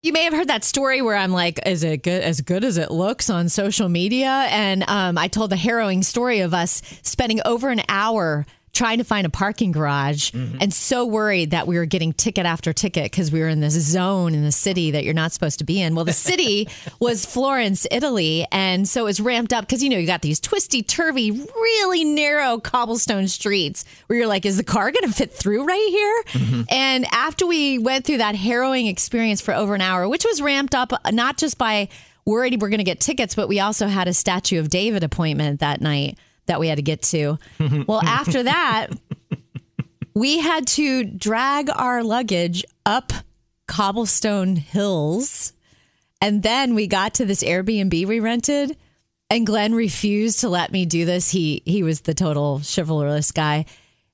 You 0.01 0.13
may 0.13 0.23
have 0.23 0.33
heard 0.33 0.47
that 0.47 0.63
story 0.63 1.01
where 1.01 1.17
I'm 1.17 1.33
like, 1.33 1.59
is 1.65 1.83
it 1.83 2.03
good 2.03 2.23
as 2.23 2.39
good 2.39 2.63
as 2.63 2.77
it 2.77 2.89
looks 2.89 3.29
on 3.29 3.49
social 3.49 3.89
media? 3.89 4.47
And 4.49 4.85
um, 4.87 5.17
I 5.17 5.27
told 5.27 5.49
the 5.49 5.57
harrowing 5.57 6.03
story 6.03 6.39
of 6.39 6.53
us 6.53 6.81
spending 7.01 7.41
over 7.43 7.67
an 7.67 7.81
hour 7.89 8.45
trying 8.73 8.97
to 8.99 9.03
find 9.03 9.25
a 9.25 9.29
parking 9.29 9.71
garage 9.71 10.33
and 10.33 10.73
so 10.73 11.05
worried 11.05 11.51
that 11.51 11.67
we 11.67 11.77
were 11.77 11.85
getting 11.85 12.13
ticket 12.13 12.45
after 12.45 12.73
ticket 12.73 13.05
because 13.05 13.31
we 13.31 13.39
were 13.39 13.47
in 13.47 13.59
this 13.59 13.73
zone 13.73 14.33
in 14.33 14.43
the 14.43 14.51
city 14.51 14.91
that 14.91 15.03
you're 15.03 15.13
not 15.13 15.31
supposed 15.31 15.59
to 15.59 15.65
be 15.65 15.81
in. 15.81 15.95
Well, 15.95 16.05
the 16.05 16.13
city 16.13 16.67
was 16.99 17.25
Florence, 17.25 17.87
Italy. 17.91 18.45
And 18.51 18.87
so 18.87 19.07
it's 19.07 19.19
ramped 19.19 19.53
up 19.53 19.65
because, 19.65 19.83
you 19.83 19.89
know, 19.89 19.97
you 19.97 20.07
got 20.07 20.21
these 20.21 20.39
twisty, 20.39 20.83
turvy, 20.83 21.31
really 21.31 22.03
narrow 22.03 22.59
cobblestone 22.59 23.27
streets 23.27 23.85
where 24.07 24.19
you're 24.19 24.27
like, 24.27 24.45
is 24.45 24.57
the 24.57 24.63
car 24.63 24.91
going 24.91 25.09
to 25.09 25.15
fit 25.15 25.31
through 25.31 25.65
right 25.65 25.87
here? 25.89 26.65
And 26.69 27.05
after 27.11 27.45
we 27.45 27.77
went 27.77 28.05
through 28.05 28.17
that 28.17 28.35
harrowing 28.35 28.87
experience 28.87 29.41
for 29.41 29.53
over 29.53 29.75
an 29.75 29.81
hour, 29.81 30.07
which 30.07 30.25
was 30.25 30.41
ramped 30.41 30.75
up 30.75 30.93
uh, 30.93 31.11
not 31.11 31.37
just 31.37 31.57
by 31.57 31.89
worried 32.25 32.61
we're 32.61 32.69
going 32.69 32.79
to 32.79 32.83
get 32.83 32.99
tickets, 32.99 33.35
but 33.35 33.47
we 33.47 33.59
also 33.59 33.87
had 33.87 34.07
a 34.07 34.13
Statue 34.13 34.59
of 34.59 34.69
David 34.69 35.03
appointment 35.03 35.59
that 35.59 35.81
night 35.81 36.17
that 36.49 36.59
we 36.59 36.67
had 36.67 36.75
to 36.75 36.81
get 36.81 37.01
to. 37.03 37.37
well, 37.87 38.01
after 38.03 38.43
that, 38.43 38.87
we 40.13 40.39
had 40.39 40.67
to 40.67 41.05
drag 41.05 41.69
our 41.69 42.03
luggage 42.03 42.65
up 42.85 43.13
cobblestone 43.67 44.55
hills. 44.57 45.53
And 46.21 46.43
then 46.43 46.75
we 46.75 46.87
got 46.87 47.13
to 47.15 47.25
this 47.25 47.43
Airbnb 47.43 48.05
we 48.05 48.19
rented, 48.19 48.75
and 49.29 49.45
Glenn 49.45 49.73
refused 49.73 50.41
to 50.41 50.49
let 50.49 50.71
me 50.71 50.85
do 50.85 51.05
this. 51.05 51.31
He 51.31 51.61
he 51.65 51.81
was 51.81 52.01
the 52.01 52.13
total 52.13 52.61
chivalrous 52.61 53.31
guy. 53.31 53.65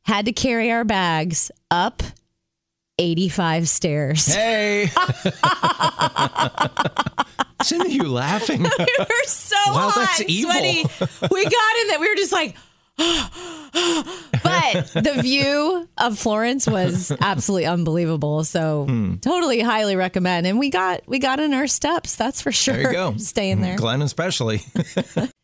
Had 0.03 0.25
to 0.25 0.31
carry 0.31 0.71
our 0.71 0.83
bags 0.83 1.49
up 1.71 2.03
85 2.99 3.67
stairs. 3.67 4.27
Hey. 4.27 4.91
Isn't 7.71 7.91
you 7.91 8.03
laughing? 8.11 8.63
we 8.63 8.69
were 8.69 9.23
so 9.27 9.55
Wow, 9.67 9.89
hot, 9.89 9.95
that's 10.17 10.29
evil. 10.29 10.51
sweaty. 10.51 10.83
We 11.31 11.43
got 11.43 11.75
in 11.81 11.87
that 11.89 11.97
we 11.99 12.09
were 12.09 12.15
just 12.15 12.31
like, 12.31 12.55
but 14.43 14.87
the 14.93 15.19
view 15.21 15.87
of 15.97 16.17
Florence 16.17 16.67
was 16.67 17.11
absolutely 17.21 17.65
unbelievable. 17.65 18.43
So 18.43 18.85
Hmm. 18.85 19.15
totally 19.15 19.59
highly 19.59 19.95
recommend. 19.95 20.47
And 20.47 20.59
we 20.59 20.69
got 20.69 21.01
we 21.07 21.19
got 21.19 21.39
in 21.39 21.53
our 21.53 21.67
steps. 21.67 22.15
That's 22.15 22.41
for 22.41 22.51
sure. 22.51 22.75
There 22.75 22.87
you 22.87 22.91
go. 22.93 23.13
Staying 23.17 23.61
there. 23.61 23.75
Glenn, 23.77 24.01
especially. 24.01 24.61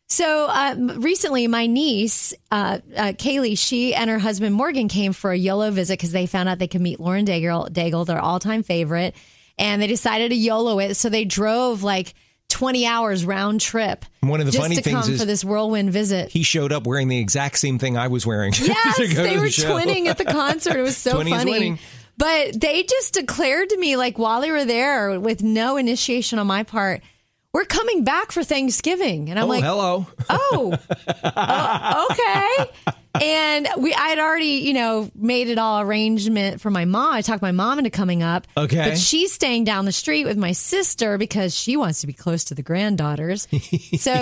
So 0.08 0.46
um, 0.50 1.00
recently, 1.00 1.46
my 1.46 1.66
niece, 1.66 2.34
uh, 2.50 2.80
uh, 2.94 3.12
Kaylee, 3.16 3.56
she 3.58 3.94
and 3.94 4.10
her 4.10 4.18
husband 4.18 4.54
Morgan 4.54 4.86
came 4.88 5.14
for 5.14 5.32
a 5.32 5.36
YOLO 5.38 5.70
visit 5.70 5.94
because 5.94 6.12
they 6.12 6.26
found 6.26 6.50
out 6.50 6.58
they 6.58 6.66
could 6.68 6.82
meet 6.82 7.00
Lauren 7.00 7.24
Daigle, 7.24 7.70
Daigle 7.70 8.04
their 8.04 8.20
all 8.20 8.38
time 8.38 8.62
favorite, 8.62 9.16
and 9.58 9.80
they 9.82 9.86
decided 9.86 10.30
to 10.30 10.34
YOLO 10.36 10.78
it. 10.78 10.94
So 10.94 11.08
they 11.08 11.24
drove 11.24 11.82
like 11.82 12.14
20 12.48 12.86
hours 12.86 13.24
round 13.24 13.60
trip. 13.60 14.04
One 14.20 14.40
of 14.40 14.46
the 14.46 14.52
funny 14.52 14.76
to 14.76 14.82
things 14.82 15.04
come 15.04 15.12
is- 15.14 15.20
for 15.20 15.26
this 15.26 15.44
whirlwind 15.44 15.90
visit. 15.90 16.30
he 16.30 16.42
showed 16.42 16.72
up 16.72 16.86
wearing 16.86 17.08
the 17.08 17.18
exact 17.18 17.58
same 17.58 17.78
thing 17.78 17.96
I 17.96 18.08
was 18.08 18.26
wearing. 18.26 18.52
Yes, 18.60 18.98
they 18.98 19.06
the 19.34 19.40
were 19.40 19.48
show. 19.50 19.74
twinning 19.78 20.06
at 20.06 20.18
the 20.18 20.24
concert. 20.26 20.76
It 20.76 20.82
was 20.82 20.96
so 20.96 21.12
funny. 21.24 21.78
But 22.18 22.60
they 22.60 22.82
just 22.82 23.14
declared 23.14 23.70
to 23.70 23.78
me, 23.78 23.96
like 23.96 24.18
while 24.18 24.42
they 24.42 24.50
were 24.50 24.66
there, 24.66 25.18
with 25.18 25.42
no 25.42 25.76
initiation 25.78 26.38
on 26.38 26.46
my 26.46 26.62
part, 26.62 27.00
we're 27.52 27.64
coming 27.64 28.04
back 28.04 28.32
for 28.32 28.42
Thanksgiving, 28.44 29.28
and 29.30 29.38
I'm 29.38 29.44
Oh, 29.44 29.48
like, 29.48 29.64
hello. 29.64 30.06
oh, 30.30 30.76
oh, 31.24 32.06
okay. 32.10 32.70
And 33.20 33.68
we, 33.78 33.92
I 33.92 34.08
had 34.08 34.18
already, 34.18 34.62
you 34.64 34.72
know, 34.72 35.10
made 35.14 35.48
it 35.48 35.58
all 35.58 35.80
arrangement 35.82 36.60
for 36.62 36.70
my 36.70 36.86
mom. 36.86 37.12
I 37.12 37.20
talked 37.20 37.42
my 37.42 37.52
mom 37.52 37.78
into 37.78 37.90
coming 37.90 38.22
up. 38.22 38.46
Okay. 38.56 38.90
But 38.90 38.98
she's 38.98 39.32
staying 39.34 39.64
down 39.64 39.84
the 39.84 39.92
street 39.92 40.24
with 40.24 40.38
my 40.38 40.52
sister 40.52 41.18
because 41.18 41.54
she 41.54 41.76
wants 41.76 42.00
to 42.00 42.06
be 42.06 42.14
close 42.14 42.44
to 42.44 42.54
the 42.54 42.62
granddaughters. 42.62 43.42
so 43.42 43.48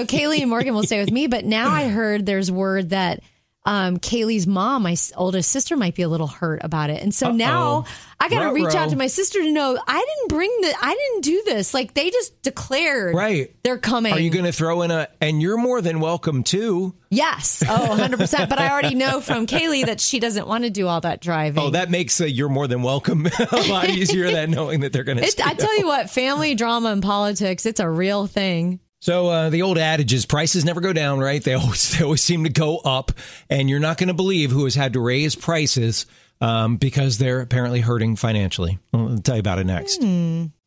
Kaylee 0.05 0.41
and 0.41 0.51
Morgan 0.51 0.75
will 0.75 0.83
stay 0.83 0.99
with 1.01 1.13
me. 1.13 1.29
But 1.29 1.45
now 1.45 1.71
I 1.71 1.89
heard 1.89 2.27
there's 2.27 2.51
word 2.51 2.91
that 2.91 3.21
um, 3.67 3.99
Kaylee's 3.99 4.47
mom, 4.47 4.85
my 4.85 4.97
oldest 5.17 5.51
sister, 5.51 5.77
might 5.77 5.95
be 5.95 6.03
a 6.03 6.09
little 6.09 6.27
hurt 6.27 6.61
about 6.65 6.89
it. 6.89 7.03
And 7.03 7.15
so 7.15 7.31
now 7.31 7.85
I 8.19 8.29
got 8.31 8.45
to 8.49 8.53
reach 8.55 8.75
out 8.75 8.89
to 8.91 8.97
my 8.97 9.07
sister 9.07 9.41
to 9.43 9.53
know 9.53 9.79
I 9.87 9.99
didn't 9.99 10.29
bring 10.29 10.51
the, 10.63 10.75
I 10.81 10.95
didn't 10.95 11.25
do 11.25 11.43
this. 11.45 11.75
Like 11.75 11.93
they 11.93 12.11
just 12.11 12.41
declared 12.43 13.15
Right. 13.15 13.55
they're 13.63 13.77
coming. 13.79 14.15
Are 14.15 14.19
you 14.19 14.31
going 14.31 14.47
to 14.47 14.53
throw 14.53 14.81
in 14.83 14.91
a, 14.91 15.09
and 15.21 15.43
you're 15.43 15.59
more 15.59 15.83
than 15.83 16.01
welcome 16.01 16.43
too? 16.43 16.95
Yes. 17.11 17.63
Oh, 17.69 17.97
100%. 17.99 18.49
but 18.49 18.59
I 18.59 18.71
already 18.71 18.95
know 18.95 19.21
from 19.21 19.47
Kaylee 19.47 19.85
that 19.87 20.01
she 20.01 20.21
doesn't 20.21 20.47
want 20.47 20.65
to 20.65 20.71
do 20.71 20.87
all 20.89 21.03
that 21.03 21.21
driving. 21.21 21.63
Oh, 21.63 21.71
that 21.71 21.91
makes 21.91 22.19
a 22.23 22.31
you're 22.31 22.49
more 22.49 22.67
than 22.67 22.83
welcome 22.83 23.27
a 23.53 23.63
lot 23.69 23.91
easier 23.91 24.31
than 24.31 24.53
knowing 24.53 24.81
that 24.81 24.93
they're 24.95 25.05
going 25.05 25.19
to. 25.19 25.25
I 25.45 25.53
tell 25.55 25.79
you 25.79 25.87
what, 25.87 26.09
family 26.09 26.55
drama 26.55 26.93
and 26.93 27.03
politics, 27.03 27.67
it's 27.67 27.81
a 27.81 27.91
real 27.91 28.27
thing. 28.27 28.81
So 29.01 29.29
uh, 29.29 29.51
the 29.51 29.63
old 29.63 29.79
adage 29.79 30.13
is 30.13 30.27
prices 30.27 30.65
never 30.65 30.81
go 30.81 30.93
down, 30.93 31.19
right? 31.21 31.43
They 31.43 31.55
always 31.55 31.97
they 31.97 32.05
always 32.05 32.23
seem 32.23 32.45
to 32.45 32.51
go 32.51 32.79
up, 32.79 33.13
and 33.49 33.69
you're 33.69 33.81
not 33.81 33.99
going 33.99 34.09
to 34.09 34.15
believe 34.15 34.51
who 34.51 34.65
has 34.65 34.75
had 34.75 34.93
to 34.93 35.01
raise 35.01 35.35
prices 35.35 36.07
um, 36.41 36.77
because 36.77 37.19
they're 37.19 37.41
apparently 37.41 37.81
hurting 37.81 38.17
financially. 38.17 38.79
I'll 38.93 39.19
tell 39.19 39.37
you 39.37 39.41
about 39.41 39.59
it 39.59 39.67
next. 39.67 40.01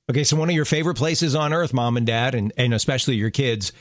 Okay, 0.10 0.24
so 0.26 0.36
one 0.36 0.50
of 0.50 0.56
your 0.56 0.66
favorite 0.66 0.96
places 0.96 1.34
on 1.34 1.54
earth, 1.54 1.74
mom 1.74 1.96
and 1.96 2.06
dad, 2.06 2.36
and, 2.36 2.52
and 2.58 2.74
especially 2.74 3.16
your 3.16 3.30
kids, 3.30 3.72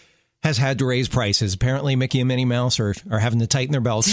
has 0.42 0.59
had 0.59 0.78
to 0.81 0.85
raise 0.87 1.09
prices. 1.09 1.55
Apparently, 1.55 1.94
Mickey 1.94 2.18
and 2.20 2.26
Minnie 2.28 2.44
Mouse 2.44 2.81
are, 2.81 2.94
are 3.11 3.18
having 3.20 3.38
to 3.38 3.46
tighten 3.46 3.70
their 3.72 3.81
belts, 3.81 4.12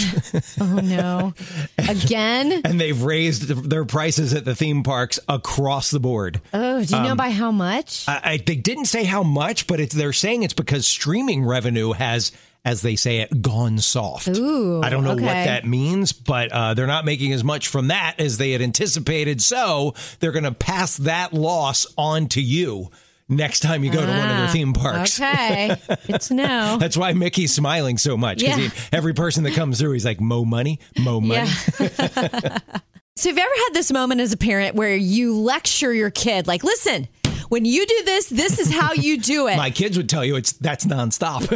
Oh 0.60 0.80
no. 0.80 1.34
Again? 1.78 2.62
and 2.64 2.80
they've 2.80 3.02
raised 3.02 3.48
their 3.48 3.84
prices 3.84 4.32
at 4.32 4.44
the 4.44 4.54
theme 4.54 4.82
parks 4.82 5.18
across 5.28 5.90
the 5.90 6.00
board. 6.00 6.40
Oh, 6.54 6.84
do 6.84 6.96
you 6.96 7.02
know 7.02 7.16
by 7.16 7.30
how 7.30 7.50
much? 7.50 8.08
I, 8.08 8.20
I, 8.22 8.36
they 8.36 8.56
didn't 8.56 8.84
say 8.86 9.04
how 9.04 9.22
much, 9.22 9.66
but 9.66 9.80
it's, 9.80 9.94
they're 9.94 10.12
saying 10.12 10.44
it's 10.44 10.54
because 10.54 10.86
streaming 10.86 11.44
revenue 11.44 11.92
has, 11.92 12.30
as 12.64 12.82
they 12.82 12.94
say 12.94 13.18
it, 13.18 13.42
gone 13.42 13.78
soft. 13.78 14.28
Ooh, 14.28 14.82
I 14.82 14.90
don't 14.90 15.02
know 15.02 15.14
what 15.14 15.24
that 15.24 15.66
means, 15.66 16.12
but 16.12 16.52
uh, 16.52 16.74
they're 16.74 16.86
not 16.86 17.04
making 17.04 17.32
as 17.32 17.42
much 17.42 17.66
from 17.68 17.88
that 17.88 18.16
as 18.20 18.38
they 18.38 18.52
had 18.52 18.62
anticipated. 18.62 19.42
So 19.42 19.94
they're 20.20 20.32
going 20.32 20.44
to 20.44 20.52
pass 20.52 20.96
that 20.98 21.32
loss 21.32 21.86
on 21.98 22.28
to 22.28 22.40
you 22.40 22.90
next 23.30 23.60
time 23.60 23.82
you 23.84 23.90
go 23.90 24.00
to 24.00 24.06
one 24.06 24.18
of 24.18 24.36
their 24.36 24.46
Ah, 24.46 24.50
theme 24.52 24.72
parks. 24.74 25.18
Okay. 25.20 25.76
Good 26.06 26.20
to 26.22 26.34
know. 26.34 26.76
That's 26.78 26.96
why 26.96 27.12
Mickey's 27.14 27.54
smiling 27.54 27.96
so 27.96 28.16
much 28.16 28.40
because 28.40 28.58
Yeah. 28.58 28.70
every 28.92 29.14
person 29.14 29.44
that 29.44 29.54
comes 29.54 29.78
through, 29.78 29.92
he's 29.92 30.04
like, 30.04 30.20
"Mo 30.20 30.44
money, 30.44 30.80
mo 30.98 31.20
money." 31.20 31.48
Yeah. 31.78 31.78
so, 33.16 33.28
have 33.30 33.36
you 33.38 33.42
ever 33.42 33.54
had 33.66 33.70
this 33.72 33.90
moment 33.92 34.20
as 34.20 34.32
a 34.32 34.36
parent 34.36 34.74
where 34.74 34.94
you 34.96 35.38
lecture 35.38 35.92
your 35.94 36.10
kid, 36.10 36.46
like, 36.46 36.62
listen, 36.64 37.08
when 37.50 37.64
you 37.64 37.84
do 37.84 38.02
this, 38.04 38.28
this 38.28 38.60
is 38.60 38.72
how 38.72 38.92
you 38.92 39.18
do 39.18 39.48
it? 39.48 39.56
My 39.56 39.70
kids 39.70 39.96
would 39.96 40.08
tell 40.08 40.24
you 40.24 40.36
it's 40.36 40.52
that's 40.52 40.86
nonstop. 40.86 41.48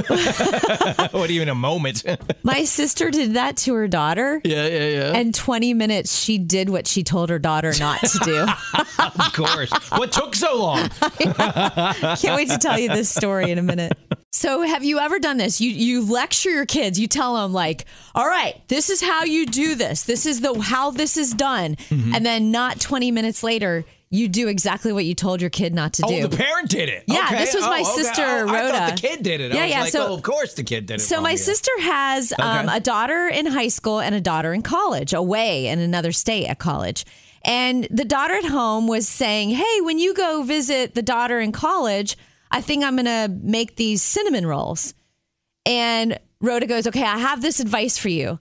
what 1.12 1.30
even 1.30 1.48
a 1.48 1.54
moment? 1.54 2.04
My 2.42 2.64
sister 2.64 3.12
did 3.12 3.34
that 3.34 3.56
to 3.58 3.74
her 3.74 3.86
daughter. 3.86 4.40
yeah, 4.44 4.66
yeah, 4.66 4.88
yeah. 4.88 5.12
And 5.14 5.32
20 5.32 5.72
minutes, 5.72 6.18
she 6.18 6.36
did 6.36 6.68
what 6.68 6.88
she 6.88 7.04
told 7.04 7.30
her 7.30 7.38
daughter 7.38 7.72
not 7.78 8.00
to 8.00 8.18
do. 8.24 8.46
of 8.98 9.32
course. 9.32 9.70
What 9.92 10.10
took 10.10 10.34
so 10.34 10.56
long? 10.58 10.88
Can't 11.18 12.36
wait 12.36 12.48
to 12.48 12.58
tell 12.58 12.78
you 12.78 12.88
this 12.88 13.08
story 13.08 13.52
in 13.52 13.58
a 13.58 13.62
minute. 13.62 13.96
So, 14.32 14.62
have 14.62 14.82
you 14.82 14.98
ever 14.98 15.20
done 15.20 15.36
this? 15.36 15.60
You 15.60 15.70
you 15.70 16.04
lecture 16.04 16.50
your 16.50 16.66
kids. 16.66 16.98
You 16.98 17.06
tell 17.06 17.36
them 17.36 17.52
like, 17.52 17.84
"All 18.16 18.26
right, 18.26 18.60
this 18.66 18.90
is 18.90 19.00
how 19.00 19.22
you 19.22 19.46
do 19.46 19.76
this. 19.76 20.02
This 20.02 20.26
is 20.26 20.40
the 20.40 20.58
how 20.58 20.90
this 20.90 21.16
is 21.16 21.32
done." 21.32 21.76
Mm-hmm. 21.76 22.16
And 22.16 22.26
then 22.26 22.50
not 22.50 22.80
20 22.80 23.12
minutes 23.12 23.44
later, 23.44 23.84
you 24.10 24.28
do 24.28 24.46
exactly 24.48 24.92
what 24.92 25.04
you 25.04 25.14
told 25.14 25.40
your 25.40 25.50
kid 25.50 25.74
not 25.74 25.94
to 25.94 26.02
do. 26.02 26.14
Oh, 26.22 26.26
the 26.28 26.36
parent 26.36 26.68
did 26.68 26.88
it. 26.88 27.04
Yeah, 27.08 27.24
Okay. 27.26 27.38
this 27.38 27.54
was 27.54 27.64
my 27.64 27.82
Oh, 27.84 27.92
okay. 27.94 28.02
sister, 28.02 28.22
Oh, 28.22 28.48
I 28.48 28.52
Rhoda. 28.62 28.72
thought 28.72 28.90
the 28.96 29.00
kid 29.08 29.22
did 29.24 29.40
it. 29.40 29.52
I 29.52 29.54
Yeah, 29.56 29.62
was 29.64 29.70
yeah, 29.70 29.80
Like, 29.82 29.92
so- 29.92 30.06
oh, 30.08 30.14
of 30.14 30.22
course 30.22 30.54
the 30.54 30.62
kid 30.62 30.86
did 30.86 31.00
it. 31.00 31.00
So 31.04 31.20
my 31.20 31.30
yeah. 31.30 31.36
sister 31.36 31.72
has 31.80 32.32
um, 32.38 32.68
Okay. 32.68 32.76
a 32.76 32.80
daughter 32.80 33.26
in 33.28 33.46
high 33.46 33.68
school 33.68 34.00
and 34.00 34.14
a 34.14 34.20
daughter 34.20 34.52
in 34.54 34.62
college, 34.62 35.12
away 35.12 35.66
in 35.66 35.80
another 35.80 36.12
state 36.12 36.46
at 36.46 36.58
college. 36.58 37.04
And 37.44 37.88
the 37.90 38.04
daughter 38.04 38.34
at 38.34 38.44
home 38.46 38.86
was 38.86 39.06
saying, 39.08 39.50
"Hey, 39.50 39.80
when 39.82 39.98
you 39.98 40.14
go 40.14 40.42
visit 40.44 40.94
the 40.94 41.02
daughter 41.02 41.40
in 41.40 41.52
college, 41.52 42.16
I 42.50 42.60
think 42.62 42.84
I'm 42.84 42.94
going 42.96 43.04
to 43.06 43.28
make 43.42 43.76
these 43.76 44.00
cinnamon 44.02 44.46
rolls." 44.46 44.94
And 45.66 46.18
Rhoda 46.40 46.66
goes, 46.66 46.86
"Okay, 46.86 47.02
I 47.02 47.18
have 47.18 47.42
this 47.42 47.60
advice 47.60 47.98
for 47.98 48.08
you." 48.08 48.38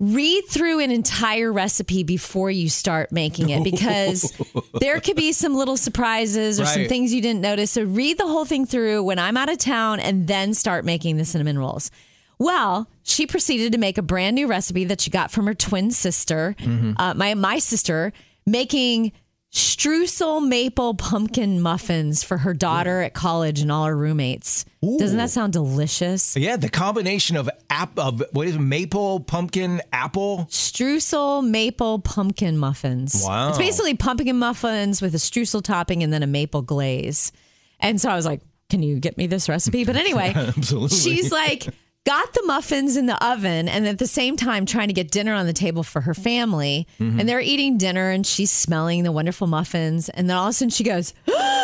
Read 0.00 0.42
through 0.48 0.80
an 0.80 0.90
entire 0.90 1.52
recipe 1.52 2.02
before 2.02 2.50
you 2.50 2.68
start 2.68 3.12
making 3.12 3.50
it 3.50 3.62
because 3.62 4.32
there 4.80 4.98
could 5.00 5.16
be 5.16 5.32
some 5.32 5.54
little 5.54 5.76
surprises 5.76 6.60
or 6.60 6.64
some 6.66 6.82
things 6.88 7.14
you 7.14 7.22
didn't 7.22 7.40
notice. 7.40 7.70
So 7.70 7.84
read 7.84 8.18
the 8.18 8.26
whole 8.26 8.44
thing 8.44 8.66
through 8.66 9.04
when 9.04 9.18
I'm 9.20 9.36
out 9.36 9.48
of 9.48 9.58
town 9.58 10.00
and 10.00 10.26
then 10.26 10.52
start 10.52 10.84
making 10.84 11.16
the 11.16 11.24
cinnamon 11.24 11.58
rolls. 11.58 11.90
Well, 12.38 12.88
she 13.04 13.26
proceeded 13.26 13.70
to 13.72 13.78
make 13.78 13.96
a 13.96 14.02
brand 14.02 14.34
new 14.34 14.48
recipe 14.48 14.84
that 14.86 15.00
she 15.00 15.10
got 15.10 15.30
from 15.30 15.46
her 15.46 15.54
twin 15.54 15.92
sister, 15.92 16.56
uh, 16.98 17.14
my 17.14 17.34
my 17.34 17.60
sister, 17.60 18.12
making 18.44 19.12
streusel 19.54 20.46
maple 20.46 20.94
pumpkin 20.94 21.60
muffins 21.60 22.24
for 22.24 22.38
her 22.38 22.52
daughter 22.52 23.02
at 23.02 23.14
college 23.14 23.60
and 23.60 23.70
all 23.70 23.84
her 23.86 23.96
roommates. 23.96 24.64
Doesn't 24.82 25.16
that 25.16 25.30
sound 25.30 25.52
delicious? 25.52 26.36
Yeah, 26.36 26.56
the 26.56 26.68
combination 26.68 27.36
of 27.36 27.48
app 27.70 27.96
of 27.98 28.22
what 28.32 28.48
is 28.48 28.56
it, 28.56 28.60
maple, 28.60 29.20
pumpkin, 29.20 29.80
apple. 29.92 30.48
Streusel 30.50 31.48
maple 31.48 32.00
pumpkin 32.00 32.58
muffins. 32.58 33.22
Wow. 33.24 33.50
It's 33.50 33.58
basically 33.58 33.94
pumpkin 33.94 34.38
muffins 34.38 35.00
with 35.00 35.14
a 35.14 35.18
streusel 35.18 35.62
topping 35.62 36.02
and 36.02 36.12
then 36.12 36.24
a 36.24 36.26
maple 36.26 36.62
glaze. 36.62 37.30
And 37.78 38.00
so 38.00 38.10
I 38.10 38.16
was 38.16 38.26
like, 38.26 38.40
can 38.70 38.82
you 38.82 38.98
get 38.98 39.16
me 39.16 39.28
this 39.28 39.48
recipe? 39.48 39.84
But 39.84 39.94
anyway, 39.96 40.32
Absolutely. 40.36 40.96
she's 40.96 41.30
like, 41.30 41.68
got 42.04 42.34
the 42.34 42.42
muffins 42.44 42.96
in 42.96 43.06
the 43.06 43.24
oven 43.24 43.68
and 43.68 43.86
at 43.86 43.98
the 43.98 44.06
same 44.06 44.36
time 44.36 44.66
trying 44.66 44.88
to 44.88 44.94
get 44.94 45.10
dinner 45.10 45.32
on 45.32 45.46
the 45.46 45.52
table 45.52 45.82
for 45.82 46.02
her 46.02 46.14
family. 46.14 46.86
Mm-hmm. 47.00 47.20
And 47.20 47.28
they're 47.28 47.40
eating 47.40 47.78
dinner 47.78 48.10
and 48.10 48.26
she's 48.26 48.52
smelling 48.52 49.04
the 49.04 49.12
wonderful 49.12 49.46
muffins. 49.46 50.08
And 50.10 50.28
then 50.28 50.36
all 50.36 50.46
of 50.46 50.50
a 50.50 50.52
sudden 50.52 50.70
she 50.70 50.84
goes, 50.84 51.14
topping. 51.26 51.63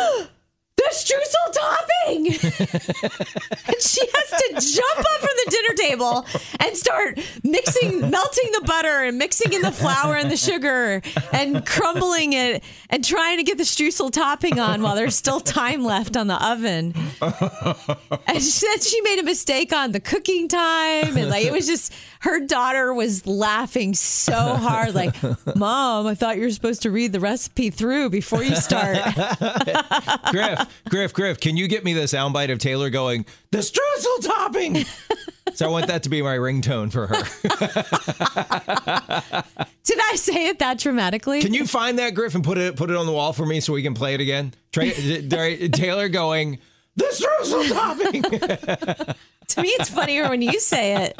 and 3.67 3.81
she 3.81 4.01
has 4.13 4.29
to 4.29 4.75
jump 4.75 4.99
up 4.99 5.19
from 5.19 5.29
the 5.45 5.51
dinner 5.51 5.73
table 5.75 6.25
and 6.59 6.77
start 6.77 7.19
mixing, 7.43 8.09
melting 8.09 8.51
the 8.53 8.61
butter 8.65 9.03
and 9.03 9.17
mixing 9.17 9.53
in 9.53 9.61
the 9.61 9.71
flour 9.71 10.15
and 10.15 10.31
the 10.31 10.37
sugar 10.37 11.01
and 11.33 11.65
crumbling 11.65 12.33
it 12.33 12.63
and 12.89 13.03
trying 13.03 13.37
to 13.37 13.43
get 13.43 13.57
the 13.57 13.63
streusel 13.63 14.11
topping 14.11 14.59
on 14.59 14.81
while 14.81 14.95
there's 14.95 15.15
still 15.15 15.39
time 15.39 15.83
left 15.83 16.15
on 16.17 16.27
the 16.27 16.45
oven. 16.45 16.93
And 17.21 18.37
she 18.37 18.51
said 18.51 18.77
she 18.83 19.01
made 19.01 19.19
a 19.19 19.23
mistake 19.23 19.73
on 19.73 19.91
the 19.91 19.99
cooking 19.99 20.47
time. 20.47 21.17
And 21.17 21.29
like, 21.29 21.45
it 21.45 21.51
was 21.51 21.67
just, 21.67 21.93
her 22.21 22.39
daughter 22.45 22.93
was 22.93 23.25
laughing 23.25 23.93
so 23.93 24.33
hard. 24.33 24.93
Like, 24.95 25.15
Mom, 25.55 26.07
I 26.07 26.15
thought 26.15 26.37
you 26.37 26.43
were 26.43 26.51
supposed 26.51 26.81
to 26.83 26.91
read 26.91 27.11
the 27.11 27.19
recipe 27.19 27.69
through 27.69 28.09
before 28.09 28.43
you 28.43 28.55
start. 28.55 28.97
Griff, 30.31 30.83
Griff, 30.89 31.13
Griff, 31.13 31.39
can 31.39 31.57
you 31.57 31.67
get 31.67 31.83
me 31.83 31.93
the 31.93 32.07
soundbite 32.21 32.51
of 32.51 32.59
Taylor 32.59 32.89
going, 32.89 33.25
the 33.51 33.59
streusel 33.59 34.25
topping? 34.25 34.85
so 35.53 35.67
I 35.67 35.69
want 35.69 35.87
that 35.87 36.03
to 36.03 36.09
be 36.09 36.21
my 36.21 36.35
ringtone 36.35 36.91
for 36.91 37.07
her. 37.07 37.15
Did 39.83 39.99
I 40.11 40.15
say 40.15 40.47
it 40.47 40.59
that 40.59 40.79
dramatically? 40.79 41.41
Can 41.41 41.53
you 41.53 41.65
find 41.65 41.99
that, 41.99 42.13
Griff, 42.13 42.35
and 42.35 42.43
put 42.43 42.57
it 42.57 42.75
put 42.75 42.89
it 42.89 42.95
on 42.95 43.05
the 43.05 43.11
wall 43.11 43.33
for 43.33 43.45
me 43.45 43.59
so 43.59 43.73
we 43.73 43.83
can 43.83 43.93
play 43.93 44.13
it 44.13 44.21
again? 44.21 44.53
Tra- 44.71 44.91
Taylor 45.69 46.07
going, 46.09 46.59
the 46.95 47.05
streusel 47.05 47.71
topping. 47.73 48.21
to 48.21 49.61
me, 49.61 49.69
it's 49.69 49.89
funnier 49.89 50.29
when 50.29 50.41
you 50.41 50.59
say 50.59 51.05
it. 51.05 51.19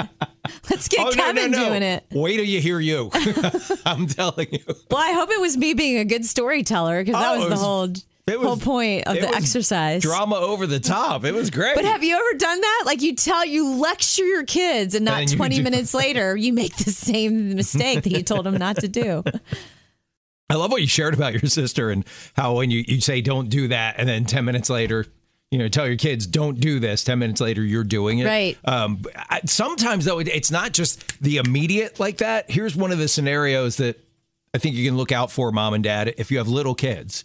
Let's 0.70 0.88
get 0.88 1.06
Oh, 1.08 1.12
Kevin 1.12 1.52
no, 1.52 1.58
no. 1.60 1.70
doing 1.70 1.84
it. 1.84 2.06
Wait 2.12 2.38
till 2.38 2.46
you 2.46 2.62
hear 2.62 2.80
you. 2.80 3.10
I'm 3.86 4.08
telling 4.08 4.48
you. 4.52 4.60
Well, 4.90 5.00
I 5.02 5.12
hope 5.14 5.30
it 5.32 5.42
was 5.42 5.58
me 5.58 5.74
being 5.74 5.98
a 5.98 6.06
good 6.06 6.26
storyteller 6.26 7.04
because 7.04 7.20
that 7.20 7.36
Oh, 7.36 7.40
was 7.40 7.50
the 7.50 7.58
whole 7.58 7.88
it 8.28 8.40
was- 8.40 8.44
the 8.44 8.48
whole 8.48 8.58
point 8.58 9.08
of 9.08 9.16
the 9.16 9.28
exercise. 9.30 10.02
Drama 10.04 10.36
over 10.36 10.68
the 10.68 10.80
top. 10.80 11.26
It 11.26 11.34
was 11.34 11.50
great. 11.50 11.76
But 11.76 11.86
have 11.86 12.04
you 12.04 12.16
ever 12.16 12.38
done 12.38 12.62
that? 12.62 12.84
Like 12.86 13.02
you 13.02 13.16
tell 13.16 13.46
you 13.46 13.76
lecture 13.76 14.26
your 14.26 14.44
kids, 14.44 14.96
and 14.96 15.06
not 15.06 15.22
And 15.22 15.32
twenty 15.36 15.58
do- 15.58 15.64
minutes 15.64 15.94
later 15.94 16.36
you 16.36 16.54
make 16.54 16.76
the 16.78 16.92
same 16.92 17.56
mistake 17.56 18.04
that 18.04 18.12
you 18.12 18.24
told 18.24 18.46
them 18.46 18.58
not 18.58 18.78
to 18.78 18.88
do. 18.88 19.24
I 20.50 20.56
love 20.56 20.70
what 20.72 20.82
you 20.82 20.88
shared 20.88 21.14
about 21.14 21.34
your 21.34 21.50
sister 21.50 21.90
and 21.92 22.04
how 22.34 22.56
when 22.58 22.72
you, 22.72 22.84
you 22.86 23.00
say 23.00 23.22
don't 23.22 23.50
do 23.50 23.70
that, 23.70 23.96
and 23.98 24.08
then 24.10 24.26
10 24.26 24.44
minutes 24.44 24.70
later, 24.70 25.06
you 25.50 25.58
know, 25.60 25.70
tell 25.70 25.88
your 25.88 25.96
kids 25.96 26.28
don't 26.28 26.60
do 26.60 26.80
this. 26.80 27.06
10 27.06 27.20
minutes 27.20 27.40
later, 27.40 27.64
you're 27.64 27.86
doing 27.86 28.20
it. 28.20 28.26
Right. 28.26 28.58
Um, 28.66 29.02
I, 29.16 29.40
sometimes, 29.46 30.04
though, 30.06 30.20
it- 30.20 30.28
it's 30.28 30.52
not 30.52 30.74
just 30.74 31.22
the 31.22 31.38
immediate 31.38 32.02
like 32.02 32.18
that. 32.18 32.52
Here's 32.52 32.76
one 32.76 32.92
of 32.92 32.98
the 32.98 33.08
scenarios 33.08 33.78
that 33.78 33.98
I 34.54 34.58
think 34.58 34.76
you 34.76 34.86
can 34.86 34.98
look 34.98 35.14
out 35.14 35.32
for, 35.32 35.54
mom 35.54 35.74
and 35.74 35.84
dad, 35.84 36.14
if 36.18 36.32
you 36.32 36.38
have 36.40 36.50
little 36.50 36.76
kids. 36.76 37.24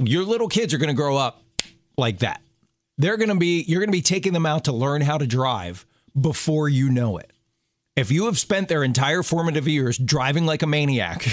Your 0.00 0.24
little 0.24 0.48
kids 0.48 0.72
are 0.72 0.78
going 0.78 0.88
to 0.88 0.94
grow 0.94 1.16
up 1.16 1.42
like 1.96 2.20
that. 2.20 2.40
They're 2.98 3.16
going 3.16 3.30
to 3.30 3.36
be, 3.36 3.62
you're 3.62 3.80
going 3.80 3.88
to 3.88 3.96
be 3.96 4.02
taking 4.02 4.32
them 4.32 4.46
out 4.46 4.64
to 4.64 4.72
learn 4.72 5.02
how 5.02 5.18
to 5.18 5.26
drive 5.26 5.86
before 6.18 6.68
you 6.68 6.90
know 6.90 7.18
it. 7.18 7.32
If 7.96 8.10
you 8.10 8.26
have 8.26 8.38
spent 8.38 8.68
their 8.68 8.82
entire 8.82 9.22
formative 9.22 9.68
years 9.68 9.98
driving 9.98 10.46
like 10.46 10.62
a 10.62 10.66
maniac, 10.66 11.26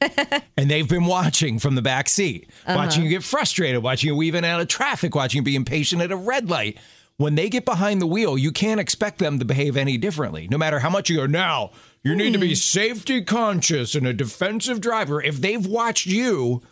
and 0.56 0.70
they've 0.70 0.88
been 0.88 1.06
watching 1.06 1.58
from 1.58 1.74
the 1.74 1.82
back 1.82 2.08
seat, 2.08 2.50
uh-huh. 2.66 2.76
watching 2.76 3.02
you 3.02 3.08
get 3.08 3.24
frustrated, 3.24 3.82
watching 3.82 4.08
you 4.08 4.16
weave 4.16 4.34
in 4.34 4.44
and 4.44 4.52
out 4.52 4.60
of 4.60 4.68
traffic, 4.68 5.14
watching 5.14 5.38
you 5.38 5.42
be 5.42 5.56
impatient 5.56 6.02
at 6.02 6.12
a 6.12 6.16
red 6.16 6.48
light. 6.48 6.78
When 7.16 7.34
they 7.34 7.48
get 7.48 7.64
behind 7.64 8.02
the 8.02 8.06
wheel, 8.06 8.36
you 8.36 8.52
can't 8.52 8.78
expect 8.78 9.18
them 9.18 9.38
to 9.38 9.44
behave 9.44 9.76
any 9.76 9.96
differently. 9.96 10.48
No 10.50 10.58
matter 10.58 10.78
how 10.78 10.90
much 10.90 11.08
you 11.08 11.16
go, 11.16 11.26
now 11.26 11.70
you 12.02 12.14
need 12.14 12.34
to 12.34 12.38
be 12.38 12.52
mm. 12.52 12.56
safety 12.56 13.24
conscious 13.24 13.94
and 13.94 14.06
a 14.06 14.12
defensive 14.12 14.80
driver. 14.82 15.22
If 15.22 15.40
they've 15.40 15.66
watched 15.66 16.06
you 16.06 16.62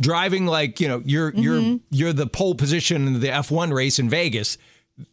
driving 0.00 0.46
like 0.46 0.80
you 0.80 0.88
know 0.88 1.02
you're 1.04 1.32
you're 1.34 1.60
mm-hmm. 1.60 1.76
you're 1.90 2.12
the 2.12 2.26
pole 2.26 2.54
position 2.54 3.06
in 3.06 3.20
the 3.20 3.28
F1 3.28 3.72
race 3.72 3.98
in 3.98 4.08
Vegas, 4.08 4.58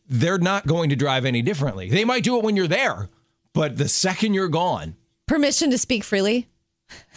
they're 0.08 0.38
not 0.38 0.68
going 0.68 0.90
to 0.90 0.96
drive 0.96 1.26
any 1.26 1.42
differently. 1.42 1.90
They 1.90 2.06
might 2.06 2.24
do 2.24 2.38
it 2.38 2.44
when 2.44 2.56
you're 2.56 2.68
there, 2.68 3.10
but 3.54 3.78
the 3.78 3.88
second 3.88 4.34
you're 4.34 4.48
gone, 4.48 4.96
Permission 5.28 5.72
to 5.72 5.78
speak 5.78 6.04
freely. 6.04 6.48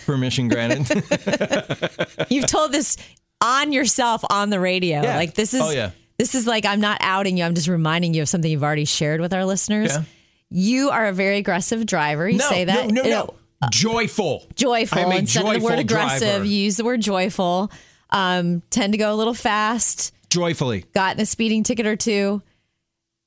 permission 0.07 0.49
granted. 0.49 0.87
You've 2.29 2.47
told 2.47 2.71
this 2.71 2.97
on 3.41 3.73
yourself 3.73 4.25
on 4.31 4.51
the 4.51 4.61
radio. 4.61 5.03
Yeah. 5.03 5.17
Like 5.17 5.35
this 5.35 5.53
is 5.53 5.61
Oh, 5.61 5.71
yeah. 5.71 5.91
This 6.17 6.37
is 6.37 6.47
like 6.47 6.65
I'm 6.65 6.81
not 6.81 6.99
outing 7.01 7.37
you. 7.39 7.45
I'm 7.45 7.55
just 7.55 7.67
reminding 7.67 8.15
you 8.15 8.23
of 8.23 8.29
something 8.29 8.51
you've 8.51 8.63
already 8.63 8.85
shared 8.85 9.21
with 9.21 9.35
our 9.35 9.45
listeners. 9.45 9.91
Yeah. 9.91 10.05
You 10.49 10.91
are 10.91 11.07
a 11.07 11.13
very 11.13 11.39
aggressive 11.39 11.87
driver. 11.87 12.29
You 12.29 12.39
no, 12.39 12.49
say 12.49 12.65
that. 12.65 12.89
no, 12.89 13.03
no, 13.03 13.09
no. 13.09 13.35
Joyful. 13.71 14.47
joyful 14.55 14.99
I 14.99 15.03
am 15.03 15.13
a 15.13 15.17
instead 15.17 15.45
of 15.47 15.53
the 15.55 15.59
word 15.61 15.79
aggressive. 15.79 16.29
driver. 16.29 16.45
You 16.45 16.57
use 16.57 16.77
the 16.77 16.85
word 16.85 17.01
joyful. 17.01 17.71
Um, 18.11 18.63
tend 18.71 18.93
to 18.93 18.99
go 18.99 19.13
a 19.13 19.17
little 19.17 19.35
fast. 19.35 20.13
Joyfully. 20.31 20.85
Gotten 20.95 21.21
a 21.21 21.27
speeding 21.27 21.63
ticket 21.63 21.87
or 21.87 21.97
two. 21.97 22.43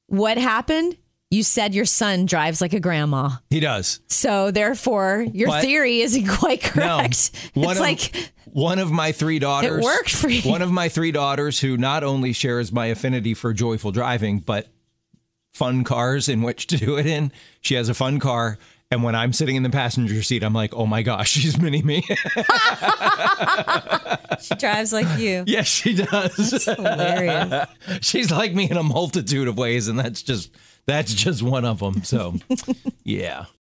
What 0.08 0.38
happened? 0.38 0.98
You 1.30 1.44
said 1.44 1.76
your 1.76 1.84
son 1.86 2.26
drives 2.26 2.62
like 2.62 2.72
a 2.74 2.80
grandma. 2.80 3.32
He 3.50 3.60
does. 3.60 4.00
So 4.08 4.50
therefore, 4.52 5.26
your 5.34 5.50
But- 5.50 5.62
theory 5.64 6.02
isn't 6.02 6.26
quite 6.28 6.64
No. 6.64 6.70
correct. 7.00 7.32
One 7.54 7.72
it's 7.72 7.80
of, 7.80 7.80
like 7.80 8.32
one 8.46 8.80
of 8.80 8.92
my 8.92 9.12
three 9.12 9.40
daughters. 9.40 9.80
It 9.80 9.84
worked 9.84 10.16
for 10.16 10.30
you. 10.30 10.50
One 10.50 10.62
of 10.62 10.72
my 10.72 10.88
three 10.88 11.12
daughters 11.12 11.60
who 11.60 11.76
not 11.76 12.04
only 12.06 12.32
shares 12.32 12.72
my 12.72 12.86
affinity 12.86 13.34
for 13.34 13.52
joyful 13.54 13.92
driving, 13.92 14.40
but 14.40 14.68
fun 15.54 15.84
cars 15.84 16.30
in 16.30 16.42
which 16.44 16.68
to 16.68 16.78
do 16.78 16.98
it 16.98 17.06
in. 17.06 17.32
She 17.60 17.76
has 17.76 17.90
a 17.90 17.94
fun 17.94 18.20
car. 18.20 18.58
And 18.90 19.04
when 19.04 19.16
I'm 19.16 19.34
sitting 19.34 19.58
in 19.58 19.64
the 19.64 19.70
passenger 19.70 20.24
seat, 20.24 20.44
I'm 20.44 20.54
like, 20.54 20.74
oh 20.74 20.86
my 20.86 21.02
gosh, 21.02 21.30
she's 21.32 21.60
mini 21.60 21.82
me. 21.82 22.02
she 24.40 24.56
drives 24.56 24.94
like 24.94 25.20
you. 25.20 25.44
yes, 25.48 25.68
she 25.68 25.94
does. 25.96 26.66
Hilarious. 26.66 27.68
she's 28.02 28.32
like 28.32 28.54
me 28.54 28.70
in 28.70 28.78
a 28.78 28.84
multitude 28.84 29.48
of 29.50 29.58
ways, 29.58 29.90
and 29.90 30.00
that's 30.00 30.22
just 30.24 30.52
that's 30.86 31.14
just 31.14 31.44
one 31.44 31.66
of 31.66 31.80
them. 31.80 32.04
So, 32.04 32.36
yeah. 33.04 33.48